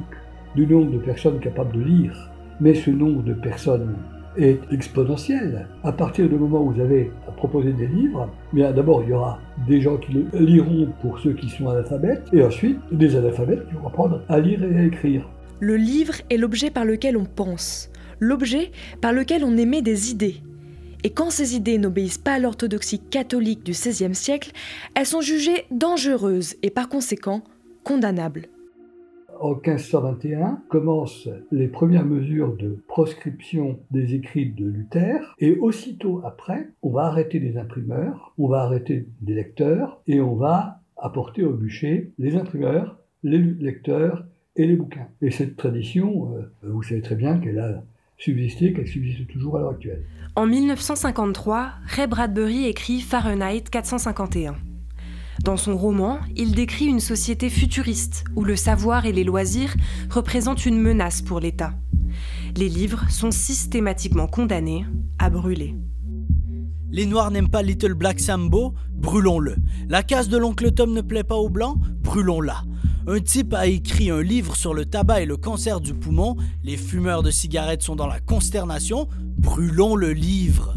du 0.55 0.67
nombre 0.67 0.91
de 0.91 0.97
personnes 0.97 1.39
capables 1.39 1.73
de 1.73 1.81
lire 1.83 2.29
mais 2.59 2.73
ce 2.73 2.91
nombre 2.91 3.23
de 3.23 3.33
personnes 3.33 3.95
est 4.37 4.59
exponentiel. 4.71 5.67
À 5.83 5.91
partir 5.91 6.27
du 6.27 6.35
moment 6.35 6.61
où 6.61 6.71
vous 6.71 6.81
avez 6.81 7.11
à 7.27 7.31
proposer 7.31 7.73
des 7.73 7.87
livres, 7.87 8.29
bien 8.51 8.71
d'abord 8.71 9.03
il 9.03 9.09
y 9.09 9.13
aura 9.13 9.39
des 9.67 9.81
gens 9.81 9.97
qui 9.97 10.13
le 10.13 10.39
liront 10.39 10.89
pour 11.01 11.19
ceux 11.19 11.33
qui 11.33 11.49
sont 11.49 11.69
analphabètes, 11.69 12.27
et 12.33 12.43
ensuite 12.43 12.79
des 12.91 13.15
analphabètes 13.15 13.67
qui 13.67 13.75
vont 13.75 13.87
apprendre 13.87 14.21
à 14.29 14.39
lire 14.39 14.63
et 14.63 14.77
à 14.77 14.83
écrire. 14.83 15.29
Le 15.59 15.75
livre 15.75 16.15
est 16.29 16.37
l'objet 16.37 16.69
par 16.69 16.85
lequel 16.85 17.17
on 17.17 17.25
pense, 17.25 17.89
l'objet 18.19 18.71
par 19.01 19.13
lequel 19.13 19.43
on 19.43 19.57
émet 19.57 19.81
des 19.81 20.11
idées. 20.11 20.37
Et 21.03 21.09
quand 21.09 21.29
ces 21.29 21.55
idées 21.55 21.77
n'obéissent 21.77 22.17
pas 22.17 22.33
à 22.33 22.39
l'orthodoxie 22.39 22.99
catholique 22.99 23.63
du 23.63 23.71
XVIe 23.71 24.15
siècle, 24.15 24.51
elles 24.95 25.05
sont 25.05 25.21
jugées 25.21 25.65
dangereuses 25.71 26.55
et 26.63 26.69
par 26.69 26.87
conséquent 26.87 27.43
condamnables 27.83 28.47
en 29.43 29.55
1521 29.55 30.61
commencent 30.69 31.27
les 31.51 31.67
premières 31.67 32.05
mesures 32.05 32.55
de 32.55 32.81
proscription 32.87 33.77
des 33.91 34.15
écrits 34.15 34.49
de 34.49 34.65
Luther 34.65 35.35
et 35.37 35.57
aussitôt 35.57 36.21
après, 36.23 36.69
on 36.81 36.91
va 36.91 37.03
arrêter 37.03 37.39
les 37.39 37.57
imprimeurs, 37.57 38.33
on 38.37 38.47
va 38.47 38.61
arrêter 38.61 39.05
les 39.21 39.35
lecteurs 39.35 40.01
et 40.07 40.21
on 40.21 40.35
va 40.35 40.79
apporter 40.95 41.43
au 41.43 41.51
bûcher 41.51 42.13
les 42.19 42.37
imprimeurs, 42.37 42.97
les 43.23 43.37
lecteurs 43.37 44.25
et 44.55 44.65
les 44.65 44.77
bouquins. 44.77 45.09
Et 45.21 45.29
cette 45.29 45.57
tradition, 45.57 46.37
euh, 46.37 46.49
vous 46.63 46.81
savez 46.81 47.01
très 47.01 47.15
bien 47.15 47.37
qu'elle 47.37 47.59
a 47.59 47.83
subsisté, 48.17 48.71
qu'elle 48.71 48.87
subsiste 48.87 49.27
toujours 49.27 49.57
à 49.57 49.59
l'heure 49.59 49.71
actuelle. 49.71 50.05
En 50.37 50.45
1953, 50.45 51.69
Ray 51.85 52.07
Bradbury 52.07 52.67
écrit 52.67 53.01
Fahrenheit 53.01 53.63
451. 53.69 54.55
Dans 55.41 55.57
son 55.57 55.75
roman, 55.75 56.19
il 56.35 56.53
décrit 56.53 56.85
une 56.85 56.99
société 56.99 57.49
futuriste 57.49 58.23
où 58.35 58.43
le 58.43 58.55
savoir 58.55 59.05
et 59.05 59.11
les 59.11 59.23
loisirs 59.23 59.75
représentent 60.09 60.65
une 60.65 60.79
menace 60.79 61.21
pour 61.21 61.39
l'État. 61.39 61.73
Les 62.55 62.69
livres 62.69 63.09
sont 63.09 63.31
systématiquement 63.31 64.27
condamnés 64.27 64.85
à 65.17 65.29
brûler. 65.29 65.75
Les 66.91 67.07
Noirs 67.07 67.31
n'aiment 67.31 67.49
pas 67.49 67.63
Little 67.63 67.95
Black 67.95 68.19
Sambo, 68.19 68.75
brûlons-le. 68.91 69.55
La 69.89 70.03
case 70.03 70.29
de 70.29 70.37
l'oncle 70.37 70.71
Tom 70.71 70.93
ne 70.93 71.01
plaît 71.01 71.23
pas 71.23 71.35
aux 71.35 71.49
Blancs, 71.49 71.79
brûlons-la. 72.01 72.63
Un 73.07 73.19
type 73.19 73.53
a 73.53 73.65
écrit 73.65 74.11
un 74.11 74.21
livre 74.21 74.55
sur 74.55 74.73
le 74.73 74.85
tabac 74.85 75.21
et 75.21 75.25
le 75.25 75.35
cancer 75.35 75.81
du 75.81 75.93
poumon, 75.93 76.37
les 76.63 76.77
fumeurs 76.77 77.23
de 77.23 77.31
cigarettes 77.31 77.81
sont 77.81 77.95
dans 77.95 78.07
la 78.07 78.19
consternation, 78.19 79.09
brûlons 79.37 79.95
le 79.95 80.13
livre 80.13 80.75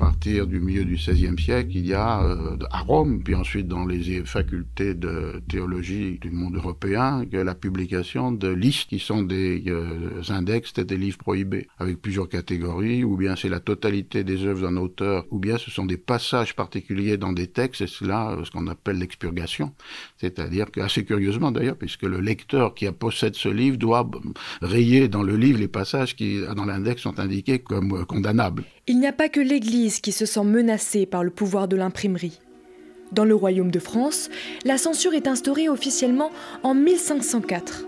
partir 0.00 0.46
du 0.46 0.60
milieu 0.60 0.86
du 0.86 0.94
XVIe 0.94 1.38
siècle, 1.38 1.72
il 1.74 1.86
y 1.86 1.92
a 1.92 2.22
euh, 2.22 2.56
à 2.70 2.80
Rome, 2.80 3.22
puis 3.22 3.34
ensuite 3.34 3.68
dans 3.68 3.84
les 3.84 4.24
facultés 4.24 4.94
de 4.94 5.42
théologie 5.46 6.18
du 6.18 6.30
monde 6.30 6.56
européen, 6.56 7.22
la 7.30 7.54
publication 7.54 8.32
de 8.32 8.48
listes 8.48 8.88
qui 8.88 8.98
sont 8.98 9.22
des 9.22 9.62
euh, 9.66 10.22
index 10.30 10.72
des 10.72 10.96
livres 10.96 11.18
prohibés, 11.18 11.68
avec 11.78 12.00
plusieurs 12.00 12.30
catégories, 12.30 13.04
ou 13.04 13.18
bien 13.18 13.36
c'est 13.36 13.50
la 13.50 13.60
totalité 13.60 14.24
des 14.24 14.46
œuvres 14.46 14.62
d'un 14.62 14.78
auteur, 14.78 15.26
ou 15.30 15.38
bien 15.38 15.58
ce 15.58 15.70
sont 15.70 15.84
des 15.84 15.98
passages 15.98 16.56
particuliers 16.56 17.18
dans 17.18 17.34
des 17.34 17.48
textes, 17.48 17.82
et 17.82 17.86
cela 17.86 18.30
euh, 18.30 18.44
ce 18.44 18.50
qu'on 18.50 18.68
appelle 18.68 18.96
l'expurgation. 18.96 19.74
C'est-à-dire 20.16 20.70
que, 20.70 20.80
assez 20.80 21.04
curieusement 21.04 21.52
d'ailleurs, 21.52 21.76
puisque 21.76 22.04
le 22.04 22.20
lecteur 22.20 22.74
qui 22.74 22.90
possède 22.90 23.34
ce 23.34 23.50
livre 23.50 23.76
doit 23.76 24.10
rayer 24.62 25.08
dans 25.08 25.22
le 25.22 25.36
livre 25.36 25.58
les 25.58 25.68
passages 25.68 26.16
qui, 26.16 26.40
dans 26.56 26.64
l'index, 26.64 27.02
sont 27.02 27.20
indiqués 27.20 27.58
comme 27.58 28.06
condamnables. 28.06 28.64
Il 28.90 28.98
n'y 28.98 29.06
a 29.06 29.12
pas 29.12 29.28
que 29.28 29.38
l'Église 29.38 30.00
qui 30.00 30.10
se 30.10 30.26
sent 30.26 30.42
menacée 30.42 31.06
par 31.06 31.22
le 31.22 31.30
pouvoir 31.30 31.68
de 31.68 31.76
l'imprimerie. 31.76 32.40
Dans 33.12 33.24
le 33.24 33.36
royaume 33.36 33.70
de 33.70 33.78
France, 33.78 34.30
la 34.64 34.78
censure 34.78 35.14
est 35.14 35.28
instaurée 35.28 35.68
officiellement 35.68 36.32
en 36.64 36.74
1504. 36.74 37.86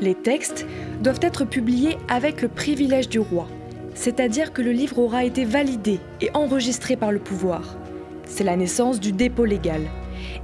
Les 0.00 0.14
textes 0.14 0.64
doivent 1.02 1.20
être 1.20 1.44
publiés 1.44 1.98
avec 2.08 2.40
le 2.40 2.48
privilège 2.48 3.10
du 3.10 3.18
roi, 3.18 3.46
c'est-à-dire 3.94 4.54
que 4.54 4.62
le 4.62 4.72
livre 4.72 5.00
aura 5.00 5.26
été 5.26 5.44
validé 5.44 6.00
et 6.22 6.30
enregistré 6.32 6.96
par 6.96 7.12
le 7.12 7.18
pouvoir. 7.18 7.76
C'est 8.24 8.42
la 8.42 8.56
naissance 8.56 9.00
du 9.00 9.12
dépôt 9.12 9.44
légal. 9.44 9.82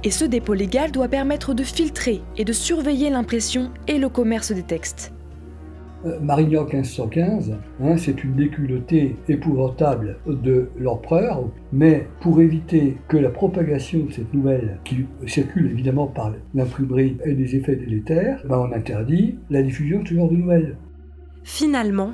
Et 0.03 0.11
ce 0.11 0.23
dépôt 0.23 0.53
légal 0.53 0.91
doit 0.91 1.07
permettre 1.07 1.55
de 1.55 1.63
filtrer 1.63 2.21
et 2.37 2.45
de 2.45 2.53
surveiller 2.53 3.09
l'impression 3.09 3.71
et 3.87 3.97
le 3.97 4.09
commerce 4.09 4.51
des 4.51 4.61
textes. 4.61 5.13
Euh, 6.05 6.17
Marignan 6.21 6.63
1515, 6.63 7.57
hein, 7.83 7.97
c'est 7.97 8.23
une 8.23 8.35
déculottée 8.35 9.17
épouvantable 9.27 10.17
de 10.25 10.69
l'empereur, 10.79 11.43
mais 11.73 12.07
pour 12.21 12.39
éviter 12.39 12.97
que 13.09 13.17
la 13.17 13.29
propagation 13.29 14.05
de 14.05 14.11
cette 14.11 14.33
nouvelle, 14.33 14.79
qui 14.85 15.05
circule 15.27 15.69
évidemment 15.69 16.07
par 16.07 16.31
l'imprimerie, 16.53 17.17
ait 17.25 17.33
des 17.33 17.57
effets 17.57 17.75
délétères, 17.75 18.41
ben 18.47 18.59
on 18.59 18.73
interdit 18.73 19.39
la 19.49 19.61
diffusion 19.61 20.01
de 20.01 20.07
ce 20.07 20.13
genre 20.13 20.29
de 20.29 20.37
nouvelles. 20.37 20.77
Finalement, 21.43 22.13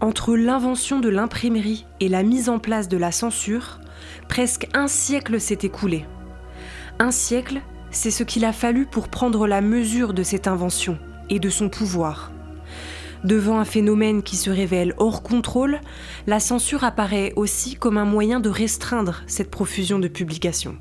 entre 0.00 0.34
l'invention 0.34 0.98
de 0.98 1.08
l'imprimerie 1.08 1.86
et 2.00 2.08
la 2.08 2.24
mise 2.24 2.48
en 2.48 2.58
place 2.58 2.88
de 2.88 2.96
la 2.96 3.12
censure, 3.12 3.78
presque 4.28 4.66
un 4.74 4.88
siècle 4.88 5.38
s'est 5.40 5.58
écoulé. 5.62 6.04
Un 6.98 7.12
siècle, 7.12 7.60
c'est 7.90 8.10
ce 8.10 8.24
qu'il 8.24 8.44
a 8.44 8.52
fallu 8.52 8.86
pour 8.86 9.08
prendre 9.08 9.46
la 9.46 9.60
mesure 9.60 10.12
de 10.12 10.24
cette 10.24 10.48
invention 10.48 10.98
et 11.30 11.38
de 11.38 11.48
son 11.50 11.68
pouvoir. 11.68 12.32
Devant 13.24 13.60
un 13.60 13.64
phénomène 13.64 14.24
qui 14.24 14.36
se 14.36 14.50
révèle 14.50 14.94
hors 14.98 15.22
contrôle, 15.22 15.80
la 16.26 16.40
censure 16.40 16.82
apparaît 16.82 17.32
aussi 17.36 17.76
comme 17.76 17.96
un 17.96 18.04
moyen 18.04 18.40
de 18.40 18.48
restreindre 18.48 19.22
cette 19.28 19.50
profusion 19.50 20.00
de 20.00 20.08
publications. 20.08 20.76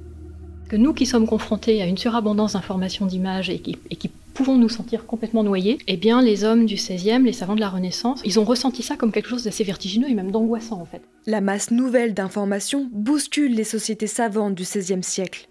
Que 0.67 0.75
nous 0.75 0.93
qui 0.93 1.06
sommes 1.06 1.27
confrontés 1.27 1.82
à 1.84 1.86
une 1.86 1.97
surabondance 1.97 2.54
d'informations, 2.54 3.06
d'images 3.06 3.49
et 3.49 3.60
qui, 3.60 3.77
et 3.91 3.95
qui 3.95 4.10
pouvons 4.34 4.58
nous 4.58 4.69
sentir 4.69 5.06
complètement 5.06 5.43
noyés, 5.43 5.77
eh 5.88 5.97
bien 5.97 6.21
les 6.21 6.43
hommes 6.43 6.65
du 6.65 6.75
XVIe, 6.75 7.21
les 7.23 7.34
savants 7.34 7.56
de 7.56 7.60
la 7.60 7.69
Renaissance, 7.69 8.21
ils 8.25 8.39
ont 8.39 8.43
ressenti 8.43 8.82
ça 8.82 8.95
comme 8.95 9.12
quelque 9.12 9.30
chose 9.30 9.43
d'assez 9.43 9.63
vertigineux 9.63 10.10
et 10.10 10.15
même 10.15 10.32
d'angoissant 10.32 10.82
en 10.82 10.86
fait. 10.86 11.01
La 11.27 11.41
masse 11.41 11.69
nouvelle 11.69 12.15
d'informations 12.15 12.89
bouscule 12.91 13.54
les 13.54 13.65
sociétés 13.65 14.08
savantes 14.08 14.56
du 14.56 14.63
XVIe 14.63 15.04
siècle. 15.04 15.47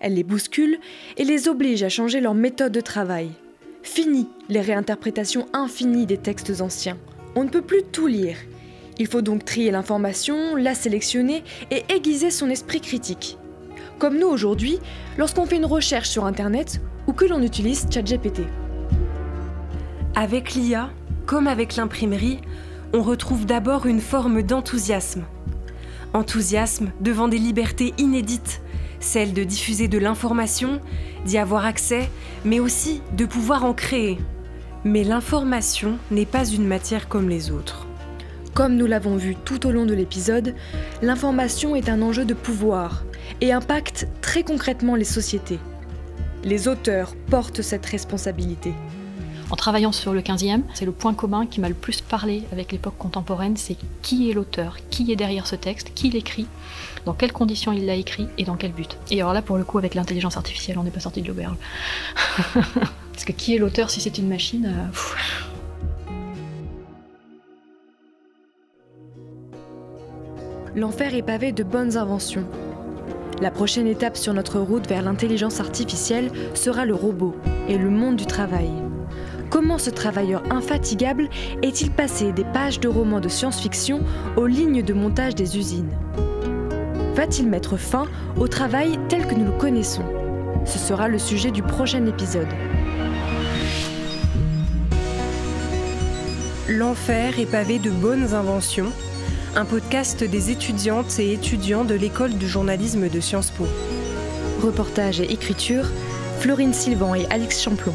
Elle 0.00 0.14
les 0.14 0.24
bouscule 0.24 0.78
et 1.16 1.24
les 1.24 1.48
oblige 1.48 1.82
à 1.82 1.88
changer 1.88 2.20
leur 2.20 2.34
méthode 2.34 2.72
de 2.72 2.80
travail. 2.82 3.30
Fini 3.86 4.26
les 4.48 4.60
réinterprétations 4.60 5.46
infinies 5.52 6.06
des 6.06 6.18
textes 6.18 6.60
anciens. 6.60 6.98
On 7.36 7.44
ne 7.44 7.48
peut 7.48 7.62
plus 7.62 7.84
tout 7.84 8.08
lire. 8.08 8.36
Il 8.98 9.06
faut 9.06 9.22
donc 9.22 9.44
trier 9.44 9.70
l'information, 9.70 10.56
la 10.56 10.74
sélectionner 10.74 11.44
et 11.70 11.84
aiguiser 11.88 12.32
son 12.32 12.50
esprit 12.50 12.80
critique. 12.80 13.38
Comme 14.00 14.18
nous 14.18 14.26
aujourd'hui, 14.26 14.80
lorsqu'on 15.16 15.46
fait 15.46 15.56
une 15.56 15.64
recherche 15.64 16.08
sur 16.08 16.24
Internet 16.24 16.80
ou 17.06 17.12
que 17.12 17.24
l'on 17.24 17.40
utilise 17.40 17.86
ChatGPT. 17.88 18.42
Avec 20.16 20.54
l'IA, 20.54 20.90
comme 21.24 21.46
avec 21.46 21.76
l'imprimerie, 21.76 22.40
on 22.92 23.02
retrouve 23.02 23.46
d'abord 23.46 23.86
une 23.86 24.00
forme 24.00 24.42
d'enthousiasme. 24.42 25.24
Enthousiasme 26.12 26.90
devant 27.00 27.28
des 27.28 27.38
libertés 27.38 27.94
inédites, 27.98 28.60
celle 29.06 29.32
de 29.32 29.44
diffuser 29.44 29.88
de 29.88 29.98
l'information, 29.98 30.80
d'y 31.24 31.38
avoir 31.38 31.64
accès, 31.64 32.10
mais 32.44 32.58
aussi 32.58 33.00
de 33.16 33.24
pouvoir 33.24 33.64
en 33.64 33.72
créer. 33.72 34.18
Mais 34.84 35.04
l'information 35.04 35.98
n'est 36.10 36.26
pas 36.26 36.44
une 36.44 36.66
matière 36.66 37.08
comme 37.08 37.28
les 37.28 37.50
autres. 37.50 37.86
Comme 38.52 38.76
nous 38.76 38.86
l'avons 38.86 39.16
vu 39.16 39.36
tout 39.36 39.66
au 39.66 39.70
long 39.70 39.86
de 39.86 39.94
l'épisode, 39.94 40.54
l'information 41.02 41.76
est 41.76 41.88
un 41.88 42.02
enjeu 42.02 42.24
de 42.24 42.34
pouvoir 42.34 43.04
et 43.40 43.52
impacte 43.52 44.08
très 44.20 44.42
concrètement 44.42 44.96
les 44.96 45.04
sociétés. 45.04 45.60
Les 46.42 46.68
auteurs 46.68 47.14
portent 47.30 47.62
cette 47.62 47.86
responsabilité. 47.86 48.72
En 49.50 49.56
travaillant 49.56 49.92
sur 49.92 50.12
le 50.12 50.20
15e, 50.20 50.62
c'est 50.74 50.84
le 50.84 50.92
point 50.92 51.14
commun 51.14 51.46
qui 51.46 51.60
m'a 51.60 51.68
le 51.68 51.74
plus 51.74 52.00
parlé 52.00 52.42
avec 52.50 52.72
l'époque 52.72 52.98
contemporaine, 52.98 53.56
c'est 53.56 53.76
qui 54.02 54.28
est 54.30 54.32
l'auteur, 54.32 54.78
qui 54.90 55.12
est 55.12 55.16
derrière 55.16 55.46
ce 55.46 55.54
texte, 55.54 55.92
qui 55.94 56.10
l'écrit, 56.10 56.48
dans 57.06 57.14
quelles 57.14 57.32
conditions 57.32 57.72
il 57.72 57.86
l'a 57.86 57.94
écrit 57.94 58.28
et 58.36 58.44
dans 58.44 58.56
quel 58.56 58.72
but. 58.72 58.98
Et 59.10 59.22
alors 59.22 59.32
là, 59.32 59.40
pour 59.40 59.56
le 59.56 59.64
coup, 59.64 59.78
avec 59.78 59.94
l'intelligence 59.94 60.36
artificielle, 60.36 60.76
on 60.78 60.82
n'est 60.82 60.90
pas 60.90 61.00
sorti 61.00 61.22
de 61.22 61.28
l'auberge. 61.28 61.56
Parce 62.52 63.24
que 63.24 63.32
qui 63.32 63.54
est 63.54 63.58
l'auteur 63.58 63.88
si 63.88 64.00
c'est 64.00 64.18
une 64.18 64.28
machine 64.28 64.66
euh, 64.66 66.10
L'enfer 70.74 71.14
est 71.14 71.22
pavé 71.22 71.52
de 71.52 71.62
bonnes 71.62 71.96
inventions. 71.96 72.44
La 73.40 73.50
prochaine 73.50 73.86
étape 73.86 74.16
sur 74.16 74.34
notre 74.34 74.58
route 74.58 74.86
vers 74.88 75.02
l'intelligence 75.02 75.60
artificielle 75.60 76.30
sera 76.54 76.84
le 76.84 76.94
robot 76.94 77.36
et 77.68 77.78
le 77.78 77.88
monde 77.88 78.16
du 78.16 78.26
travail. 78.26 78.70
Comment 79.48 79.78
ce 79.78 79.90
travailleur 79.90 80.42
infatigable 80.50 81.28
est-il 81.62 81.92
passé 81.92 82.32
des 82.32 82.44
pages 82.44 82.80
de 82.80 82.88
romans 82.88 83.20
de 83.20 83.28
science-fiction 83.28 84.00
aux 84.36 84.46
lignes 84.46 84.82
de 84.82 84.92
montage 84.92 85.34
des 85.34 85.56
usines? 85.56 85.96
Va-t-il 87.16 87.48
mettre 87.48 87.78
fin 87.78 88.04
au 88.38 88.46
travail 88.46 88.98
tel 89.08 89.26
que 89.26 89.34
nous 89.34 89.46
le 89.46 89.58
connaissons? 89.58 90.04
Ce 90.66 90.78
sera 90.78 91.08
le 91.08 91.18
sujet 91.18 91.50
du 91.50 91.62
prochain 91.62 92.04
épisode. 92.04 92.46
L'enfer 96.68 97.40
est 97.40 97.50
pavé 97.50 97.78
de 97.78 97.88
bonnes 97.88 98.34
inventions, 98.34 98.92
un 99.54 99.64
podcast 99.64 100.24
des 100.24 100.50
étudiantes 100.50 101.18
et 101.18 101.32
étudiants 101.32 101.86
de 101.86 101.94
l'école 101.94 102.36
de 102.36 102.46
journalisme 102.46 103.08
de 103.08 103.20
Sciences 103.20 103.50
Po. 103.50 103.64
Reportage 104.62 105.18
et 105.20 105.32
écriture, 105.32 105.86
Florine 106.40 106.74
Sylvan 106.74 107.14
et 107.14 107.26
Alix 107.30 107.62
Champlon. 107.62 107.94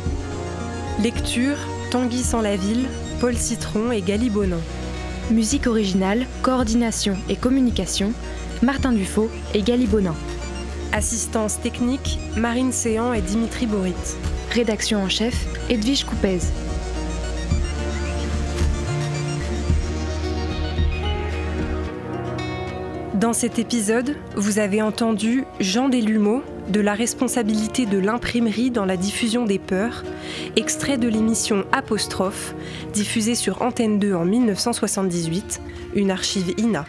Lecture, 1.04 1.58
Tanguy 1.92 2.24
sans 2.24 2.42
la 2.42 2.56
ville, 2.56 2.88
Paul 3.20 3.38
Citron 3.38 3.92
et 3.92 4.02
Gali 4.02 4.32
Bonin. 4.32 4.58
Musique 5.30 5.68
originale, 5.68 6.26
coordination 6.42 7.16
et 7.30 7.36
communication, 7.36 8.14
Martin 8.62 8.92
Dufaux 8.92 9.30
et 9.56 9.64
Gali 9.64 9.88
Bonin. 9.88 10.16
Assistance 10.94 11.60
technique, 11.60 12.20
Marine 12.38 12.72
Séan 12.72 13.12
et 13.12 13.22
Dimitri 13.22 13.66
Borit. 13.66 13.96
Rédaction 14.52 15.02
en 15.02 15.10
chef, 15.10 15.48
Edwige 15.70 16.04
Coupez. 16.04 16.40
Dans 23.16 23.34
cet 23.34 23.58
épisode, 23.58 24.16
vous 24.36 24.60
avez 24.60 24.84
entendu 24.84 25.44
Jean 25.60 25.90
Delumeau 25.90 26.44
de 26.70 26.82
la 26.82 26.94
responsabilité 26.94 27.88
de 27.88 27.98
l'imprimerie 27.98 28.70
dans 28.70 28.86
la 28.86 28.98
diffusion 28.98 29.46
des 29.46 29.60
peurs, 29.60 30.04
extrait 30.56 30.98
de 30.98 31.08
l'émission 31.08 31.66
Apostrophe, 31.72 32.54
diffusée 32.94 33.36
sur 33.36 33.64
Antenne 33.64 33.98
2 33.98 34.14
en 34.14 34.26
1978, 34.26 35.62
une 35.96 36.12
archive 36.12 36.54
INA. 36.60 36.86